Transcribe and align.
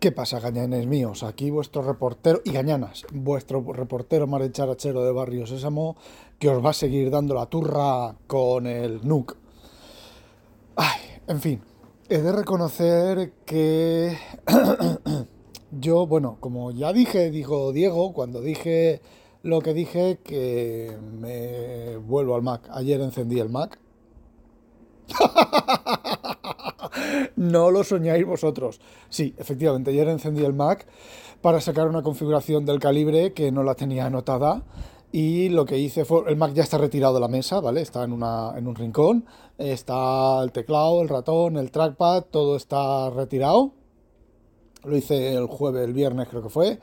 ¿Qué 0.00 0.12
pasa, 0.12 0.38
gañanes 0.38 0.86
míos? 0.86 1.24
Aquí 1.24 1.50
vuestro 1.50 1.82
reportero, 1.82 2.40
y 2.44 2.52
gañanas, 2.52 3.04
vuestro 3.12 3.60
reportero 3.72 4.28
maricharachero 4.28 5.02
de 5.02 5.10
Barrio 5.10 5.44
Sésamo, 5.44 5.96
que 6.38 6.48
os 6.48 6.64
va 6.64 6.70
a 6.70 6.72
seguir 6.72 7.10
dando 7.10 7.34
la 7.34 7.46
turra 7.46 8.14
con 8.28 8.68
el 8.68 9.00
NUC. 9.04 9.36
Ay, 10.76 11.00
en 11.26 11.40
fin, 11.40 11.60
he 12.08 12.18
de 12.18 12.30
reconocer 12.30 13.32
que 13.44 14.16
yo, 15.72 16.06
bueno, 16.06 16.36
como 16.38 16.70
ya 16.70 16.92
dije, 16.92 17.32
dijo 17.32 17.72
Diego, 17.72 18.12
cuando 18.12 18.40
dije 18.40 19.02
lo 19.42 19.60
que 19.62 19.74
dije, 19.74 20.20
que 20.22 20.96
me 21.20 21.96
vuelvo 21.96 22.36
al 22.36 22.42
Mac. 22.42 22.68
Ayer 22.70 23.00
encendí 23.00 23.40
el 23.40 23.48
Mac. 23.48 23.80
no 27.38 27.70
lo 27.70 27.84
soñáis 27.84 28.26
vosotros. 28.26 28.80
Sí, 29.08 29.34
efectivamente, 29.38 29.92
ayer 29.92 30.08
encendí 30.08 30.44
el 30.44 30.52
Mac 30.52 30.86
para 31.40 31.60
sacar 31.60 31.88
una 31.88 32.02
configuración 32.02 32.66
del 32.66 32.80
calibre 32.80 33.32
que 33.32 33.52
no 33.52 33.62
la 33.62 33.74
tenía 33.74 34.06
anotada. 34.06 34.64
Y 35.12 35.48
lo 35.48 35.64
que 35.64 35.78
hice 35.78 36.04
fue, 36.04 36.28
el 36.28 36.36
Mac 36.36 36.52
ya 36.52 36.64
está 36.64 36.76
retirado 36.76 37.14
de 37.14 37.20
la 37.20 37.28
mesa, 37.28 37.60
¿vale? 37.60 37.80
Está 37.80 38.04
en, 38.04 38.12
una, 38.12 38.52
en 38.56 38.66
un 38.66 38.74
rincón, 38.74 39.24
está 39.56 40.42
el 40.42 40.52
teclado, 40.52 41.00
el 41.00 41.08
ratón, 41.08 41.56
el 41.56 41.70
trackpad, 41.70 42.24
todo 42.24 42.56
está 42.56 43.08
retirado. 43.10 43.72
Lo 44.84 44.96
hice 44.96 45.34
el 45.34 45.46
jueves, 45.46 45.84
el 45.84 45.94
viernes 45.94 46.28
creo 46.28 46.42
que 46.42 46.50
fue. 46.50 46.78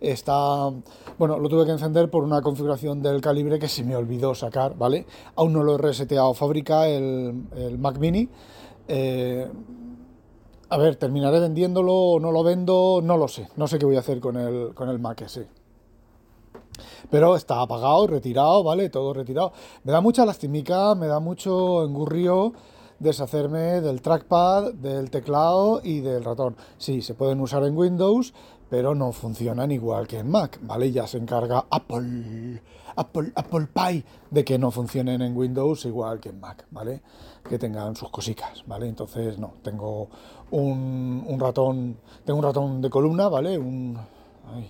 Está, 0.00 0.70
bueno, 1.18 1.38
lo 1.38 1.48
tuve 1.48 1.66
que 1.66 1.72
encender 1.72 2.08
por 2.10 2.22
una 2.22 2.40
configuración 2.42 3.02
del 3.02 3.20
calibre 3.20 3.58
que 3.58 3.68
se 3.68 3.82
me 3.82 3.96
olvidó 3.96 4.34
sacar, 4.34 4.78
¿vale? 4.78 5.04
Aún 5.34 5.52
no 5.52 5.62
lo 5.62 5.74
he 5.74 5.78
reseteado 5.78 6.32
fábrica 6.32 6.88
el, 6.88 7.48
el 7.56 7.76
Mac 7.78 7.98
Mini. 7.98 8.28
Eh, 8.88 9.48
a 10.68 10.76
ver, 10.78 10.96
terminaré 10.96 11.40
vendiéndolo 11.40 11.94
o 11.94 12.20
no 12.20 12.32
lo 12.32 12.42
vendo, 12.42 13.00
no 13.02 13.16
lo 13.16 13.28
sé. 13.28 13.48
No 13.56 13.68
sé 13.68 13.78
qué 13.78 13.86
voy 13.86 13.96
a 13.96 14.00
hacer 14.00 14.20
con 14.20 14.36
el, 14.36 14.74
con 14.74 14.88
el 14.88 14.98
Mac 14.98 15.22
ese. 15.22 15.48
Pero 17.10 17.36
está 17.36 17.60
apagado, 17.62 18.06
retirado, 18.06 18.64
¿vale? 18.64 18.90
Todo 18.90 19.12
retirado. 19.12 19.52
Me 19.84 19.92
da 19.92 20.00
mucha 20.00 20.26
lastimica, 20.26 20.94
me 20.94 21.06
da 21.06 21.20
mucho 21.20 21.84
engurrío 21.84 22.52
deshacerme 22.98 23.80
del 23.80 24.00
trackpad, 24.00 24.72
del 24.74 25.10
teclado 25.10 25.80
y 25.82 26.00
del 26.00 26.24
ratón. 26.24 26.56
Sí, 26.78 27.02
se 27.02 27.14
pueden 27.14 27.40
usar 27.40 27.62
en 27.64 27.76
Windows, 27.76 28.34
pero 28.68 28.94
no 28.94 29.12
funcionan 29.12 29.70
igual 29.70 30.06
que 30.06 30.18
en 30.18 30.30
Mac, 30.30 30.58
¿vale? 30.62 30.90
Ya 30.90 31.06
se 31.06 31.18
encarga 31.18 31.66
Apple, 31.70 32.60
Apple, 32.96 33.32
Apple 33.34 33.68
Pie 33.72 34.04
de 34.30 34.44
que 34.44 34.58
no 34.58 34.70
funcionen 34.70 35.22
en 35.22 35.36
Windows 35.36 35.84
igual 35.84 36.20
que 36.20 36.30
en 36.30 36.40
Mac, 36.40 36.66
¿vale? 36.70 37.02
Que 37.48 37.58
tengan 37.58 37.94
sus 37.94 38.10
cositas, 38.10 38.64
¿vale? 38.66 38.88
Entonces, 38.88 39.38
no, 39.38 39.54
tengo 39.62 40.08
un, 40.50 41.36
ratón, 41.38 41.98
tengo 42.24 42.38
un 42.40 42.44
ratón 42.44 42.80
de 42.80 42.90
columna, 42.90 43.28
¿vale? 43.28 43.56
Un, 43.58 43.94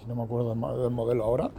no 0.06 0.14
me 0.14 0.22
acuerdo 0.22 0.50
del 0.82 0.90
modelo 0.90 1.24
ahora. 1.24 1.50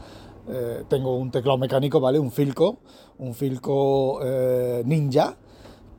Eh, 0.49 0.85
tengo 0.87 1.17
un 1.17 1.31
teclado 1.31 1.57
mecánico, 1.57 1.99
¿vale? 1.99 2.19
Un 2.19 2.31
Filco, 2.31 2.77
un 3.17 3.33
Filco 3.33 4.19
eh, 4.23 4.83
Ninja, 4.85 5.35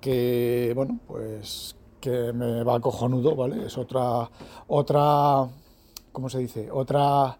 que, 0.00 0.72
bueno, 0.74 1.00
pues 1.06 1.76
que 2.00 2.32
me 2.32 2.62
va 2.62 2.80
cojonudo, 2.80 3.34
¿vale? 3.34 3.66
Es 3.66 3.76
otra, 3.76 4.30
otra 4.68 5.48
¿cómo 6.12 6.28
se 6.28 6.38
dice? 6.38 6.70
Otra, 6.70 7.38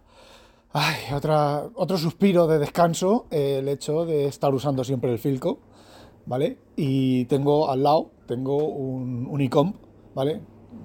otra, 1.14 1.69
otro 1.74 1.98
suspiro 1.98 2.47
de 2.47 2.58
descanso, 2.58 3.27
el 3.30 3.69
hecho 3.69 4.05
de 4.05 4.27
estar 4.27 4.55
usando 4.55 4.84
siempre 4.84 5.12
el 5.12 5.19
Filco, 5.19 5.58
¿vale? 6.27 6.58
Y 6.77 7.24
tengo 7.24 7.70
al 7.70 7.83
lado, 7.83 8.11
tengo 8.27 8.56
un, 8.56 9.27
un 9.27 9.74
¿vale? 10.14 10.42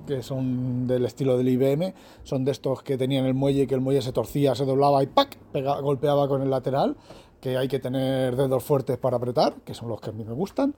Que 0.07 0.23
son 0.23 0.87
del 0.87 1.05
estilo 1.05 1.37
del 1.37 1.49
IBM, 1.49 1.93
son 2.23 2.45
de 2.45 2.51
estos 2.51 2.81
que 2.83 2.97
tenían 2.97 3.25
el 3.25 3.33
muelle, 3.33 3.67
que 3.67 3.75
el 3.75 3.81
muelle 3.81 4.01
se 4.01 4.11
torcía, 4.11 4.55
se 4.55 4.65
doblaba 4.65 5.03
y 5.03 5.07
¡pac! 5.07 5.37
golpeaba 5.81 6.27
con 6.27 6.41
el 6.41 6.49
lateral, 6.49 6.95
que 7.43 7.57
hay 7.57 7.67
que 7.67 7.79
tener 7.79 8.37
dedos 8.37 8.63
fuertes 8.63 8.97
para 8.97 9.17
apretar, 9.17 9.55
que 9.65 9.73
son 9.73 9.89
los 9.89 9.99
que 9.99 10.11
a 10.11 10.13
mí 10.13 10.23
me 10.23 10.31
gustan. 10.31 10.73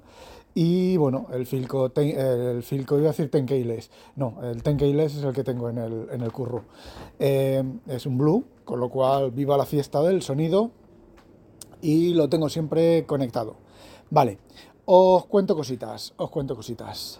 Y 0.55 0.97
bueno, 0.97 1.27
el 1.31 1.45
Filco, 1.45 1.91
el 1.95 2.63
Filco 2.63 2.97
iba 2.97 3.09
a 3.09 3.11
decir 3.11 3.29
Tenkeyless, 3.29 3.91
no, 4.15 4.39
el 4.41 4.63
Tenkeyless 4.63 5.17
es 5.17 5.23
el 5.23 5.31
que 5.31 5.43
tengo 5.43 5.69
en 5.69 5.77
el, 5.77 6.07
en 6.09 6.21
el 6.21 6.31
curro. 6.31 6.63
Eh, 7.19 7.63
es 7.85 8.07
un 8.07 8.17
Blue, 8.17 8.45
con 8.63 8.79
lo 8.79 8.89
cual 8.89 9.29
viva 9.29 9.55
la 9.57 9.67
fiesta 9.67 10.01
del 10.01 10.23
sonido 10.23 10.71
y 11.83 12.15
lo 12.15 12.29
tengo 12.29 12.49
siempre 12.49 13.05
conectado. 13.05 13.57
Vale, 14.09 14.39
os 14.85 15.27
cuento 15.27 15.55
cositas, 15.55 16.15
os 16.17 16.31
cuento 16.31 16.55
cositas. 16.55 17.19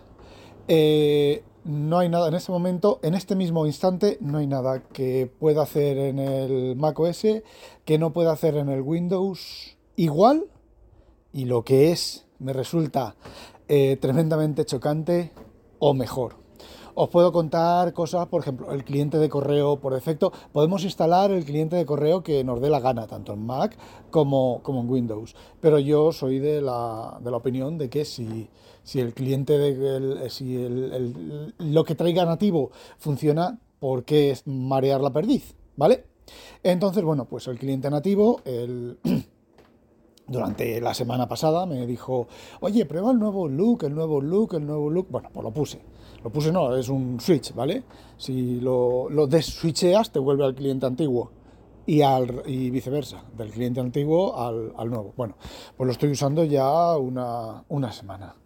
Eh, 0.68 1.44
no 1.66 1.98
hay 1.98 2.10
nada 2.10 2.28
en 2.28 2.36
este 2.36 2.52
momento, 2.52 3.00
en 3.02 3.16
este 3.16 3.36
mismo 3.36 3.66
instante, 3.66 4.18
no 4.22 4.38
hay 4.38 4.46
nada 4.46 4.84
que 4.94 5.30
pueda 5.40 5.64
hacer 5.64 5.98
en 5.98 6.20
el 6.20 6.76
Mac 6.76 7.00
OS 7.00 7.26
que 7.84 7.98
no 7.98 8.14
pueda 8.14 8.32
hacer 8.32 8.56
en 8.56 8.70
el 8.70 8.82
Windows 8.82 9.76
igual. 9.96 10.46
Y 11.34 11.46
lo 11.46 11.64
que 11.64 11.92
es, 11.92 12.28
me 12.40 12.54
resulta 12.54 13.16
eh, 13.68 13.98
tremendamente 13.98 14.64
chocante 14.64 15.32
o 15.80 15.94
mejor. 15.96 16.45
Os 16.98 17.10
puedo 17.10 17.34
contar 17.34 17.92
cosas, 17.92 18.28
por 18.28 18.42
ejemplo, 18.42 18.72
el 18.72 18.86
cliente 18.86 19.18
de 19.18 19.28
correo 19.28 19.82
por 19.82 19.94
defecto. 19.94 20.32
Podemos 20.54 20.86
instalar 20.86 21.30
el 21.30 21.44
cliente 21.44 21.76
de 21.76 21.86
correo 21.86 22.24
que 22.24 22.42
nos 22.46 22.62
dé 22.62 22.70
la 22.70 22.80
gana, 22.80 23.06
tanto 23.06 23.34
en 23.34 23.46
Mac 23.46 23.78
como, 24.10 24.62
en 24.66 24.90
Windows. 24.90 25.36
Pero 25.60 25.78
yo 25.78 26.14
soy 26.14 26.40
de 26.40 26.62
la, 26.62 27.20
de 27.22 27.32
la 27.32 27.38
opinión 27.38 27.78
de 27.78 27.90
que 27.90 28.06
si, 28.06 28.50
si 28.84 29.02
el 29.02 29.14
cliente, 29.14 29.58
de, 29.58 30.30
si 30.30 30.56
el, 30.56 31.54
lo 31.58 31.84
que 31.84 31.96
traiga 31.96 32.24
nativo 32.24 32.72
funciona, 32.98 33.60
¿por 33.80 34.06
qué 34.06 34.32
es 34.32 34.48
marear 34.48 35.02
la 35.02 35.12
perdiz? 35.12 35.54
¿Vale? 35.76 36.06
Entonces, 36.64 37.04
bueno, 37.04 37.26
pues 37.26 37.46
el 37.48 37.60
cliente 37.60 37.90
nativo, 37.90 38.40
durante 40.28 40.80
la 40.80 40.94
semana 40.94 41.28
pasada 41.28 41.66
me 41.66 41.86
dijo, 41.86 42.28
oye, 42.62 42.86
prueba 42.86 43.12
el 43.12 43.20
nuevo 43.20 43.50
look, 43.50 43.84
el 43.84 43.94
nuevo 43.94 44.22
look, 44.22 44.56
el 44.56 44.66
nuevo 44.66 44.90
look. 44.90 45.08
Bueno, 45.10 45.30
pues 45.34 45.44
lo 45.44 45.52
puse. 45.52 45.82
Lo 46.26 46.32
puse 46.32 46.52
no, 46.52 46.76
es 46.76 46.90
un 46.90 47.20
switch, 47.20 47.54
¿vale? 47.54 47.84
Si 48.18 48.60
lo, 48.60 49.12
lo 49.12 49.28
deswitcheas, 49.28 50.12
te 50.12 50.18
vuelve 50.18 50.44
al 50.44 50.56
cliente 50.56 50.88
antiguo 50.88 51.30
y, 51.86 52.02
al, 52.02 52.42
y 52.48 52.72
viceversa, 52.72 53.24
del 53.38 53.52
cliente 53.52 53.80
antiguo 53.80 54.36
al, 54.36 54.74
al, 54.76 54.90
nuevo. 54.90 55.14
Bueno, 55.16 55.38
pues 55.78 55.86
lo 55.86 55.92
estoy 55.92 56.10
usando 56.10 56.44
ya 56.44 56.98
una, 56.98 57.64
una 57.68 57.92
semana. 57.92 58.38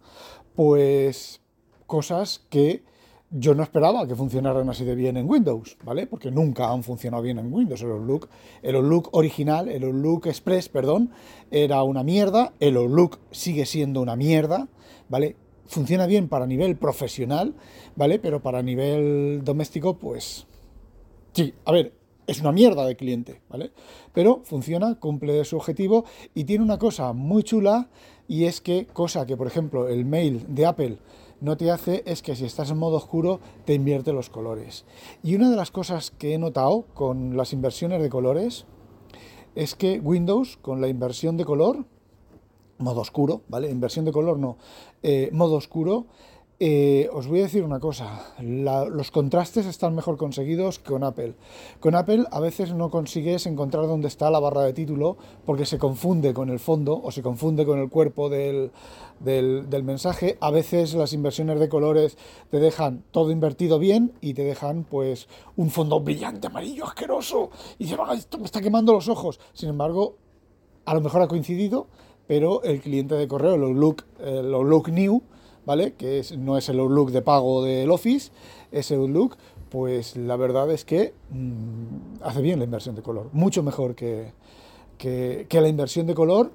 Pues 0.54 1.40
cosas 1.86 2.44
que 2.50 2.84
yo 3.30 3.54
no 3.54 3.62
esperaba 3.62 4.06
que 4.06 4.14
funcionaran 4.14 4.68
así 4.68 4.84
de 4.84 4.94
bien 4.94 5.16
en 5.16 5.26
Windows, 5.26 5.78
¿vale? 5.82 6.06
Porque 6.06 6.30
nunca 6.30 6.70
han 6.70 6.82
funcionado 6.82 7.22
bien 7.22 7.38
en 7.38 7.50
Windows. 7.50 7.80
El 7.80 7.92
Outlook, 7.92 8.28
el 8.60 8.76
Outlook 8.76 9.08
original, 9.12 9.70
el 9.70 9.84
Outlook 9.84 10.26
Express, 10.26 10.68
perdón, 10.68 11.12
era 11.50 11.82
una 11.82 12.02
mierda. 12.02 12.52
El 12.60 12.76
Outlook 12.76 13.20
sigue 13.30 13.64
siendo 13.64 14.02
una 14.02 14.16
mierda, 14.16 14.68
¿vale? 15.08 15.36
Funciona 15.70 16.06
bien 16.06 16.28
para 16.28 16.46
nivel 16.46 16.76
profesional, 16.76 17.54
¿vale? 17.94 18.18
Pero 18.18 18.42
para 18.42 18.60
nivel 18.60 19.42
doméstico, 19.44 19.96
pues 19.98 20.46
sí, 21.32 21.54
a 21.64 21.70
ver, 21.70 21.94
es 22.26 22.40
una 22.40 22.50
mierda 22.50 22.84
de 22.84 22.96
cliente, 22.96 23.40
¿vale? 23.48 23.70
Pero 24.12 24.40
funciona, 24.44 24.96
cumple 24.98 25.44
su 25.44 25.56
objetivo 25.56 26.04
y 26.34 26.44
tiene 26.44 26.64
una 26.64 26.78
cosa 26.78 27.12
muy 27.12 27.44
chula 27.44 27.88
y 28.26 28.44
es 28.44 28.60
que, 28.60 28.86
cosa 28.86 29.26
que 29.26 29.36
por 29.36 29.46
ejemplo 29.46 29.88
el 29.88 30.04
mail 30.04 30.44
de 30.48 30.66
Apple 30.66 30.98
no 31.40 31.56
te 31.56 31.70
hace, 31.70 32.02
es 32.04 32.20
que 32.20 32.34
si 32.34 32.44
estás 32.44 32.70
en 32.70 32.78
modo 32.78 32.96
oscuro 32.96 33.40
te 33.64 33.74
invierte 33.74 34.12
los 34.12 34.28
colores. 34.28 34.84
Y 35.22 35.36
una 35.36 35.50
de 35.50 35.56
las 35.56 35.70
cosas 35.70 36.10
que 36.10 36.34
he 36.34 36.38
notado 36.38 36.86
con 36.94 37.36
las 37.36 37.52
inversiones 37.52 38.02
de 38.02 38.10
colores 38.10 38.66
es 39.54 39.76
que 39.76 40.00
Windows, 40.00 40.58
con 40.60 40.80
la 40.80 40.88
inversión 40.88 41.36
de 41.36 41.44
color, 41.44 41.86
modo 42.80 43.00
oscuro, 43.00 43.42
¿vale? 43.48 43.70
Inversión 43.70 44.04
de 44.04 44.12
color 44.12 44.38
no, 44.38 44.56
eh, 45.02 45.30
modo 45.32 45.54
oscuro. 45.56 46.06
Eh, 46.62 47.08
os 47.14 47.26
voy 47.26 47.40
a 47.40 47.44
decir 47.44 47.64
una 47.64 47.80
cosa, 47.80 48.34
los 48.42 49.10
contrastes 49.10 49.64
están 49.64 49.94
mejor 49.94 50.18
conseguidos 50.18 50.78
con 50.78 51.04
Apple. 51.04 51.34
Con 51.80 51.94
Apple 51.94 52.26
a 52.30 52.38
veces 52.38 52.74
no 52.74 52.90
consigues 52.90 53.46
encontrar 53.46 53.86
dónde 53.86 54.08
está 54.08 54.30
la 54.30 54.40
barra 54.40 54.60
de 54.64 54.74
título 54.74 55.16
porque 55.46 55.64
se 55.64 55.78
confunde 55.78 56.34
con 56.34 56.50
el 56.50 56.58
fondo 56.58 57.00
o 57.02 57.10
se 57.12 57.22
confunde 57.22 57.64
con 57.64 57.78
el 57.78 57.88
cuerpo 57.88 58.28
del, 58.28 58.72
del, 59.20 59.84
mensaje. 59.84 60.36
A 60.42 60.50
veces 60.50 60.92
las 60.92 61.14
inversiones 61.14 61.58
de 61.60 61.70
colores 61.70 62.18
te 62.50 62.58
dejan 62.58 63.04
todo 63.10 63.30
invertido 63.30 63.78
bien 63.78 64.12
y 64.20 64.34
te 64.34 64.44
dejan 64.44 64.84
pues 64.84 65.28
un 65.56 65.70
fondo 65.70 66.00
brillante, 66.00 66.48
amarillo, 66.48 66.84
asqueroso 66.84 67.48
y 67.78 67.86
se 67.86 67.96
esto 68.14 68.36
me 68.36 68.44
está 68.44 68.60
quemando 68.60 68.92
los 68.92 69.08
ojos. 69.08 69.40
Sin 69.54 69.70
embargo, 69.70 70.16
a 70.84 70.92
lo 70.92 71.00
mejor 71.00 71.22
ha 71.22 71.28
coincidido 71.28 71.86
pero 72.30 72.62
el 72.62 72.80
cliente 72.80 73.16
de 73.16 73.26
correo, 73.26 73.56
el 73.56 73.64
Outlook, 73.64 74.04
el 74.20 74.54
Outlook 74.54 74.90
New, 74.90 75.20
¿vale? 75.66 75.94
Que 75.94 76.22
no 76.38 76.56
es 76.56 76.68
el 76.68 76.78
Outlook 76.78 77.10
de 77.10 77.22
pago 77.22 77.64
del 77.64 77.90
Office, 77.90 78.30
ese 78.70 78.94
Outlook, 78.94 79.36
pues 79.68 80.16
la 80.16 80.36
verdad 80.36 80.70
es 80.70 80.84
que 80.84 81.12
mm, 81.30 82.22
hace 82.22 82.40
bien 82.40 82.60
la 82.60 82.66
inversión 82.66 82.94
de 82.94 83.02
color, 83.02 83.30
mucho 83.32 83.64
mejor 83.64 83.96
que, 83.96 84.30
que, 84.96 85.44
la 85.50 85.66
inversión 85.66 86.06
de 86.06 86.14
color. 86.14 86.52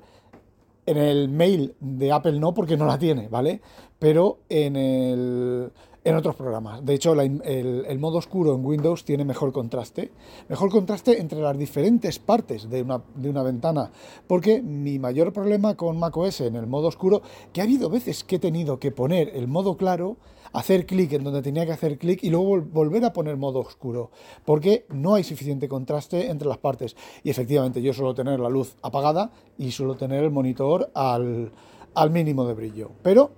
En 0.85 0.95
el 0.95 1.27
mail 1.27 1.75
de 1.81 2.09
Apple 2.09 2.39
no, 2.39 2.53
porque 2.53 2.77
no 2.77 2.85
la 2.85 2.97
tiene, 2.97 3.27
¿vale? 3.27 3.59
Pero 3.99 4.37
en 4.47 4.77
el, 4.77 5.71
en 6.05 6.15
otros 6.15 6.35
programas. 6.35 6.85
De 6.85 6.93
hecho, 6.93 7.19
el, 7.19 7.99
modo 7.99 8.19
oscuro 8.19 8.53
en 8.53 8.63
Windows 8.63 9.03
tiene 9.03 9.25
mejor 9.25 9.51
contraste. 9.51 10.11
Mejor 10.47 10.69
contraste 10.69 11.19
entre 11.19 11.41
las 11.41 11.57
diferentes 11.57 12.19
partes 12.19 12.69
de 12.69 12.83
una, 12.83 13.01
de 13.15 13.27
una, 13.27 13.41
ventana. 13.41 13.91
Porque 14.27 14.61
mi 14.61 14.99
mayor 14.99 15.33
problema 15.33 15.75
con 15.75 15.97
macOS 15.97 16.41
en 16.41 16.55
el 16.55 16.67
modo 16.67 16.89
oscuro, 16.89 17.23
que 17.51 17.61
ha 17.61 17.63
habido 17.63 17.89
veces 17.89 18.23
que 18.23 18.35
he 18.35 18.39
tenido 18.39 18.77
que 18.79 18.91
poner 18.91 19.31
el 19.35 19.47
modo 19.47 19.77
claro, 19.77 20.17
hacer 20.53 20.85
clic 20.85 21.11
en 21.13 21.23
donde 21.23 21.41
tenía 21.41 21.65
que 21.65 21.71
hacer 21.71 21.97
clic 21.97 22.23
y 22.23 22.29
luego 22.29 22.61
volver 22.61 23.03
a 23.03 23.11
poner 23.11 23.35
modo 23.35 23.59
oscuro. 23.59 24.11
Porque 24.45 24.85
no 24.89 25.15
hay 25.15 25.23
suficiente 25.23 25.67
contraste 25.67 26.29
entre 26.29 26.47
las 26.47 26.59
partes. 26.59 26.95
Y 27.23 27.31
efectivamente 27.31 27.81
yo 27.81 27.93
suelo 27.93 28.13
tener 28.13 28.39
la 28.39 28.49
luz 28.49 28.75
apagada 28.83 29.31
y 29.57 29.71
suelo 29.71 29.95
tener 29.95 30.23
el 30.23 30.29
monitor 30.29 30.91
al, 30.93 31.51
al 31.95 32.11
mínimo 32.11 32.45
de 32.45 32.53
brillo. 32.53 32.91
Pero 33.01 33.31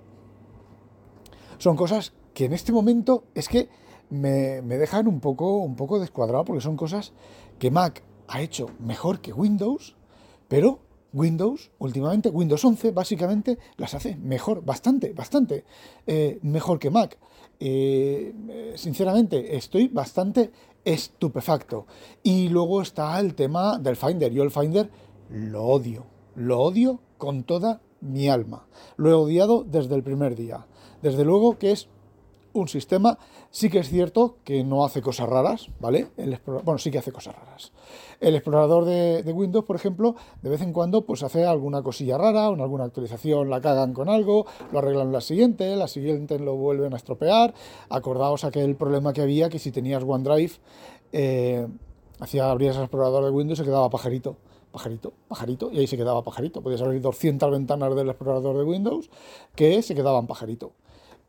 son 1.56 1.74
cosas 1.74 2.12
que 2.38 2.44
en 2.44 2.52
este 2.52 2.70
momento 2.70 3.24
es 3.34 3.48
que 3.48 3.68
me, 4.10 4.62
dejan 4.62 5.08
un 5.08 5.18
poco, 5.18 5.56
un 5.56 5.74
poco 5.74 5.98
descuadrado 5.98 6.44
porque 6.44 6.62
son 6.62 6.76
cosas 6.76 7.12
que 7.58 7.72
Mac 7.72 8.04
ha 8.28 8.40
hecho 8.40 8.70
mejor 8.78 9.20
que 9.20 9.32
Windows, 9.32 9.96
pero 10.46 10.78
Windows, 11.12 11.72
últimamente, 11.80 12.28
Windows 12.28 12.64
11 12.64 12.92
básicamente 12.92 13.58
las 13.76 13.94
hace 13.94 14.14
mejor, 14.14 14.64
bastante, 14.64 15.12
bastante 15.14 15.64
eh, 16.06 16.38
mejor 16.42 16.78
que 16.78 16.90
Mac. 16.90 17.18
Eh, 17.58 18.72
sinceramente, 18.76 19.56
estoy 19.56 19.88
bastante 19.88 20.52
estupefacto. 20.84 21.86
Y 22.22 22.50
luego 22.50 22.82
está 22.82 23.18
el 23.18 23.34
tema 23.34 23.80
del 23.80 23.96
Finder. 23.96 24.32
Yo 24.32 24.44
el 24.44 24.52
Finder 24.52 24.92
lo 25.28 25.64
odio, 25.64 26.06
lo 26.36 26.60
odio 26.60 27.00
con 27.16 27.42
toda 27.42 27.80
mi 28.00 28.28
alma. 28.28 28.68
Lo 28.96 29.10
he 29.10 29.14
odiado 29.14 29.64
desde 29.64 29.96
el 29.96 30.04
primer 30.04 30.36
día. 30.36 30.68
Desde 31.02 31.24
luego 31.24 31.58
que 31.58 31.72
es 31.72 31.88
un 32.60 32.68
sistema, 32.68 33.18
sí 33.50 33.70
que 33.70 33.78
es 33.78 33.88
cierto 33.88 34.36
que 34.44 34.64
no 34.64 34.84
hace 34.84 35.02
cosas 35.02 35.28
raras, 35.28 35.68
¿vale? 35.80 36.08
El 36.16 36.38
bueno, 36.44 36.78
sí 36.78 36.90
que 36.90 36.98
hace 36.98 37.12
cosas 37.12 37.34
raras. 37.36 37.72
El 38.20 38.34
explorador 38.34 38.84
de, 38.84 39.32
Windows, 39.32 39.64
por 39.64 39.76
ejemplo, 39.76 40.16
de 40.42 40.50
vez 40.50 40.60
en 40.60 40.72
cuando 40.72 41.02
pues 41.02 41.22
hace 41.22 41.46
alguna 41.46 41.82
cosilla 41.82 42.18
rara, 42.18 42.48
en 42.48 42.60
alguna 42.60 42.84
actualización 42.84 43.48
la 43.48 43.60
cagan 43.60 43.92
con 43.92 44.08
algo, 44.08 44.46
lo 44.72 44.78
arreglan 44.78 45.12
la 45.12 45.20
siguiente, 45.20 45.76
la 45.76 45.88
siguiente 45.88 46.38
lo 46.38 46.56
vuelven 46.56 46.94
a 46.94 46.96
estropear. 46.96 47.54
Acordaos 47.88 48.44
aquel 48.44 48.76
problema 48.76 49.12
que 49.12 49.22
había 49.22 49.48
que 49.48 49.58
si 49.58 49.70
tenías 49.70 50.02
OneDrive, 50.04 50.52
eh, 51.12 51.66
hacía 52.20 52.50
abrías 52.50 52.76
el 52.76 52.82
explorador 52.82 53.24
de 53.24 53.30
Windows 53.30 53.58
y 53.58 53.62
se 53.62 53.66
quedaba 53.66 53.88
pajarito 53.88 54.36
pajarito, 54.70 55.12
pajarito, 55.28 55.70
y 55.72 55.78
ahí 55.78 55.86
se 55.86 55.96
quedaba 55.96 56.22
pajarito. 56.22 56.62
Podías 56.62 56.82
abrir 56.82 57.00
200 57.00 57.50
ventanas 57.50 57.94
del 57.96 58.08
explorador 58.08 58.56
de 58.56 58.64
Windows 58.64 59.10
que 59.54 59.82
se 59.82 59.94
quedaban 59.94 60.26
pajarito 60.26 60.72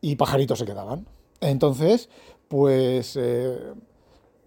y 0.00 0.16
pajaritos 0.16 0.58
se 0.58 0.66
quedaban. 0.66 1.06
Entonces, 1.40 2.08
pues 2.48 3.16
eh, 3.16 3.58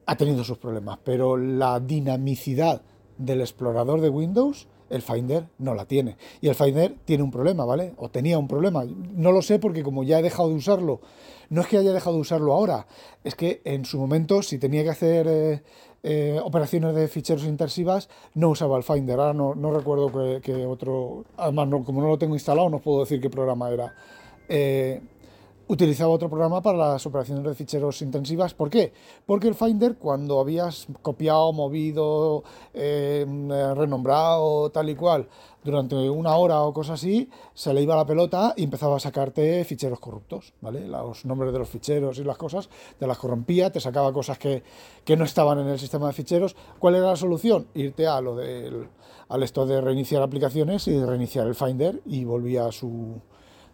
ha 0.05 0.15
tenido 0.15 0.43
sus 0.43 0.57
problemas, 0.57 0.99
pero 1.03 1.37
la 1.37 1.79
dinamicidad 1.79 2.81
del 3.17 3.41
explorador 3.41 4.01
de 4.01 4.09
Windows, 4.09 4.67
el 4.89 5.01
Finder 5.01 5.47
no 5.57 5.73
la 5.73 5.85
tiene. 5.85 6.17
Y 6.41 6.49
el 6.49 6.55
Finder 6.55 6.95
tiene 7.05 7.23
un 7.23 7.31
problema, 7.31 7.65
¿vale? 7.65 7.93
O 7.97 8.09
tenía 8.09 8.37
un 8.37 8.47
problema. 8.47 8.83
No 8.85 9.31
lo 9.31 9.41
sé 9.41 9.57
porque 9.57 9.81
como 9.81 10.03
ya 10.03 10.19
he 10.19 10.21
dejado 10.21 10.49
de 10.49 10.55
usarlo, 10.55 11.01
no 11.49 11.61
es 11.61 11.67
que 11.67 11.77
haya 11.77 11.93
dejado 11.93 12.15
de 12.17 12.21
usarlo 12.21 12.53
ahora, 12.53 12.87
es 13.23 13.35
que 13.35 13.61
en 13.65 13.85
su 13.85 13.97
momento, 13.97 14.43
si 14.43 14.59
tenía 14.59 14.83
que 14.83 14.89
hacer 14.89 15.27
eh, 15.27 15.63
eh, 16.03 16.39
operaciones 16.43 16.93
de 16.95 17.07
ficheros 17.07 17.45
intensivas, 17.45 18.09
no 18.35 18.49
usaba 18.49 18.77
el 18.77 18.83
Finder. 18.83 19.19
Ahora 19.19 19.33
no, 19.33 19.55
no 19.55 19.71
recuerdo 19.71 20.11
qué 20.41 20.65
otro, 20.65 21.25
además 21.37 21.69
como 21.85 22.01
no 22.01 22.09
lo 22.09 22.17
tengo 22.17 22.35
instalado, 22.35 22.69
no 22.69 22.79
puedo 22.79 22.99
decir 22.99 23.19
qué 23.19 23.29
programa 23.29 23.71
era 23.71 23.95
utilizaba 25.67 26.11
otro 26.11 26.29
programa 26.29 26.61
para 26.61 26.77
las 26.77 27.05
operaciones 27.05 27.43
de 27.43 27.55
ficheros 27.55 28.01
intensivas. 28.01 28.53
¿Por 28.53 28.69
qué? 28.69 28.93
Porque 29.25 29.47
el 29.47 29.55
Finder, 29.55 29.95
cuando 29.95 30.39
habías 30.39 30.87
copiado, 31.01 31.53
movido, 31.53 32.43
eh, 32.73 33.25
renombrado, 33.75 34.69
tal 34.71 34.89
y 34.89 34.95
cual, 34.95 35.27
durante 35.63 35.95
una 36.09 36.35
hora 36.35 36.61
o 36.61 36.73
cosas 36.73 36.99
así, 36.99 37.29
se 37.53 37.73
le 37.73 37.81
iba 37.81 37.95
la 37.95 38.05
pelota 38.05 38.53
y 38.57 38.63
empezaba 38.63 38.97
a 38.97 38.99
sacarte 38.99 39.63
ficheros 39.63 39.99
corruptos, 39.99 40.53
¿vale? 40.61 40.87
Los 40.87 41.25
nombres 41.25 41.53
de 41.53 41.59
los 41.59 41.69
ficheros 41.69 42.17
y 42.19 42.23
las 42.23 42.37
cosas, 42.37 42.69
te 42.99 43.07
las 43.07 43.17
corrompía, 43.17 43.71
te 43.71 43.79
sacaba 43.79 44.11
cosas 44.11 44.37
que, 44.37 44.63
que 45.05 45.15
no 45.15 45.23
estaban 45.23 45.59
en 45.59 45.67
el 45.67 45.79
sistema 45.79 46.07
de 46.07 46.13
ficheros. 46.13 46.55
¿Cuál 46.79 46.95
era 46.95 47.07
la 47.07 47.15
solución? 47.15 47.67
Irte 47.73 48.07
a 48.07 48.19
lo 48.19 48.35
del 48.35 48.89
al 49.29 49.41
esto 49.41 49.65
de 49.65 49.81
reiniciar 49.81 50.21
aplicaciones 50.21 50.87
y 50.87 51.03
reiniciar 51.03 51.47
el 51.47 51.55
Finder 51.55 52.01
y 52.05 52.23
volvía 52.23 52.67
a 52.67 52.71
su 52.71 53.21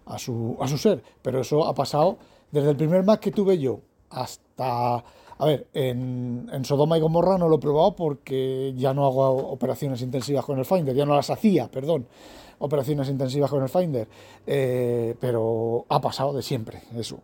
a 0.10 0.20
su, 0.20 0.58
a 0.60 0.68
su 0.68 0.78
ser. 0.78 1.02
Pero 1.22 1.40
eso 1.42 1.66
ha 1.66 1.74
pasado 1.74 2.18
desde 2.52 2.72
el 2.72 2.76
primer 2.76 3.04
Mac 3.04 3.20
que 3.20 3.32
tuve 3.32 3.58
yo 3.58 3.80
hasta... 4.10 5.04
A 5.42 5.46
ver, 5.46 5.68
en, 5.74 6.50
en, 6.52 6.66
Sodoma 6.66 6.98
y 6.98 7.02
Gomorra 7.02 7.38
no 7.38 7.48
lo 7.48 7.56
he 7.56 7.60
probado 7.60 7.96
porque 7.96 8.74
ya 8.76 8.94
no 8.94 9.06
hago 9.06 9.30
operaciones 9.52 10.02
intensivas 10.02 10.44
con 10.44 10.60
el 10.60 10.66
Finder, 10.66 10.94
ya 10.94 11.06
no 11.06 11.16
las 11.16 11.30
hacía, 11.30 11.72
perdón, 11.72 12.08
operaciones 12.60 13.08
intensivas 13.08 13.50
con 13.50 13.64
el 13.64 13.70
Finder, 13.70 14.10
eh, 14.46 15.16
pero 15.18 15.86
ha 15.88 16.02
pasado 16.02 16.34
de 16.34 16.42
siempre 16.42 16.84
eso. 16.94 17.22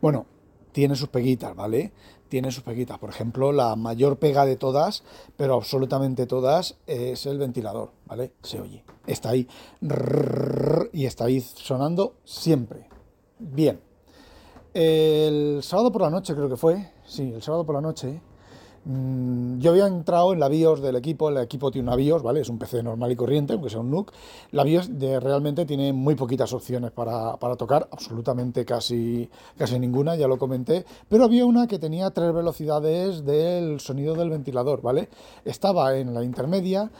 Bueno, 0.00 0.24
tiene 0.72 0.96
sus 0.96 1.08
peguitas, 1.08 1.54
¿vale? 1.54 1.92
Tiene 2.30 2.50
sus 2.50 2.62
peguitas. 2.62 2.98
Por 2.98 3.10
ejemplo, 3.10 3.52
la 3.52 3.76
mayor 3.76 4.18
pega 4.18 4.46
de 4.46 4.56
todas, 4.56 5.04
pero 5.36 5.54
absolutamente 5.54 6.26
todas, 6.26 6.76
es 6.86 7.26
el 7.26 7.38
ventilador, 7.38 7.90
¿vale? 8.06 8.32
Se 8.42 8.60
oye 8.60 8.84
está 9.06 9.30
ahí 9.30 9.46
y 10.92 11.06
está 11.06 11.24
ahí 11.24 11.40
sonando 11.40 12.14
siempre. 12.24 12.88
Bien. 13.38 13.80
El 14.74 15.62
sábado 15.62 15.90
por 15.90 16.02
la 16.02 16.10
noche 16.10 16.34
creo 16.34 16.48
que 16.48 16.56
fue, 16.56 16.92
sí, 17.06 17.32
el 17.32 17.42
sábado 17.42 17.64
por 17.64 17.74
la 17.74 17.80
noche, 17.80 18.20
mm, 18.84 19.58
yo 19.58 19.70
había 19.70 19.86
entrado 19.86 20.34
en 20.34 20.40
la 20.40 20.48
BIOS 20.48 20.82
del 20.82 20.96
equipo, 20.96 21.30
el 21.30 21.38
equipo 21.38 21.70
tiene 21.70 21.88
una 21.88 21.96
BIOS, 21.96 22.22
¿vale? 22.22 22.40
Es 22.40 22.50
un 22.50 22.58
PC 22.58 22.82
normal 22.82 23.10
y 23.10 23.16
corriente, 23.16 23.54
aunque 23.54 23.70
sea 23.70 23.80
un 23.80 23.90
NUC. 23.90 24.12
La 24.50 24.64
BIOS 24.64 24.98
de, 24.98 25.18
realmente 25.18 25.64
tiene 25.64 25.94
muy 25.94 26.14
poquitas 26.14 26.52
opciones 26.52 26.90
para, 26.90 27.38
para, 27.38 27.56
tocar, 27.56 27.88
absolutamente 27.90 28.66
casi, 28.66 29.30
casi 29.56 29.78
ninguna, 29.78 30.14
ya 30.14 30.28
lo 30.28 30.36
comenté, 30.36 30.84
pero 31.08 31.24
había 31.24 31.46
una 31.46 31.66
que 31.66 31.78
tenía 31.78 32.10
tres 32.10 32.34
velocidades 32.34 33.24
del 33.24 33.80
sonido 33.80 34.14
del 34.14 34.28
ventilador, 34.28 34.82
¿vale? 34.82 35.08
Estaba 35.46 35.96
en 35.96 36.12
la 36.12 36.22
intermedia 36.22 36.90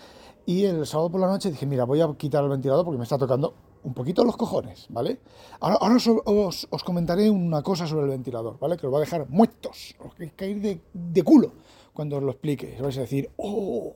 y 0.47 0.65
el 0.65 0.87
sábado 0.87 1.11
por 1.11 1.21
la 1.21 1.27
noche 1.27 1.51
dije, 1.51 1.67
mira, 1.67 1.85
voy 1.85 2.01
a 2.01 2.09
quitar 2.17 2.45
el 2.45 2.51
ventilador 2.51 2.85
porque 2.85 2.99
me 2.99 3.03
está 3.03 3.19
tocando 3.19 3.55
un 3.83 3.93
poquito 3.93 4.25
los 4.25 4.37
cojones, 4.37 4.87
¿vale? 4.91 5.19
Ahora, 5.59 5.97
os, 6.25 6.85
comentaré 6.85 7.29
una 7.29 7.63
cosa 7.63 7.87
sobre 7.87 8.05
el 8.05 8.11
ventilador, 8.11 8.57
¿vale? 8.61 8.77
Que 8.77 8.87
os 8.87 8.93
va 8.93 8.99
a 8.99 9.01
dejar 9.01 9.29
muertos, 9.29 9.97
os 9.99 10.17
vais 10.17 10.31
a 10.31 10.37
caer 10.37 10.81
de, 10.93 11.23
culo 11.25 11.53
cuando 11.93 12.17
os 12.17 12.23
lo 12.23 12.31
explique. 12.31 12.75
Os 12.77 12.83
vais 12.83 12.97
a 12.99 13.01
decir, 13.01 13.29
oh, 13.37 13.93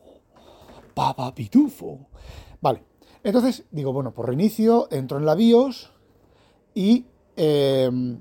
papá 0.93 1.33
pitufo. 1.35 2.09
Vale, 2.61 2.83
entonces 3.23 3.65
digo, 3.71 3.93
bueno, 3.93 4.13
por 4.13 4.27
reinicio, 4.27 4.89
entro 4.91 5.19
en 5.19 5.27
la 5.27 5.37
BIOS 5.37 5.93
y 6.75 7.07
em, 7.37 8.19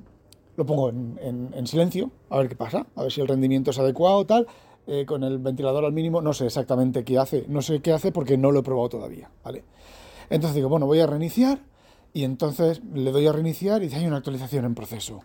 lo 0.55 0.65
pongo 0.67 0.89
en 0.89 1.65
silencio, 1.65 2.11
a 2.29 2.37
ver 2.37 2.49
qué 2.49 2.55
pasa, 2.55 2.85
a 2.95 3.01
ver 3.01 3.11
si 3.11 3.21
el 3.21 3.27
rendimiento 3.27 3.71
es 3.71 3.79
adecuado 3.79 4.17
o 4.17 4.25
tal 4.25 4.47
eh, 4.91 5.05
con 5.05 5.23
el 5.23 5.37
ventilador 5.37 5.85
al 5.85 5.93
mínimo, 5.93 6.19
no 6.19 6.33
sé 6.33 6.47
exactamente 6.47 7.03
qué 7.03 7.19
hace, 7.19 7.45
no 7.47 7.61
sé 7.61 7.79
qué 7.79 7.93
hace 7.93 8.11
porque 8.11 8.37
no 8.37 8.51
lo 8.51 8.61
he 8.61 8.63
probado 8.63 8.89
todavía, 8.89 9.29
¿vale? 9.43 9.63
Entonces 10.31 10.55
digo, 10.55 10.67
bueno, 10.67 10.87
voy 10.87 10.99
a 10.99 11.05
reiniciar 11.05 11.59
y 12.11 12.23
entonces 12.23 12.81
le 12.93 13.11
doy 13.11 13.27
a 13.27 13.31
reiniciar 13.31 13.83
y 13.83 13.85
dice, 13.85 13.97
hay 13.97 14.07
una 14.07 14.17
actualización 14.17 14.65
en 14.65 14.73
proceso. 14.73 15.21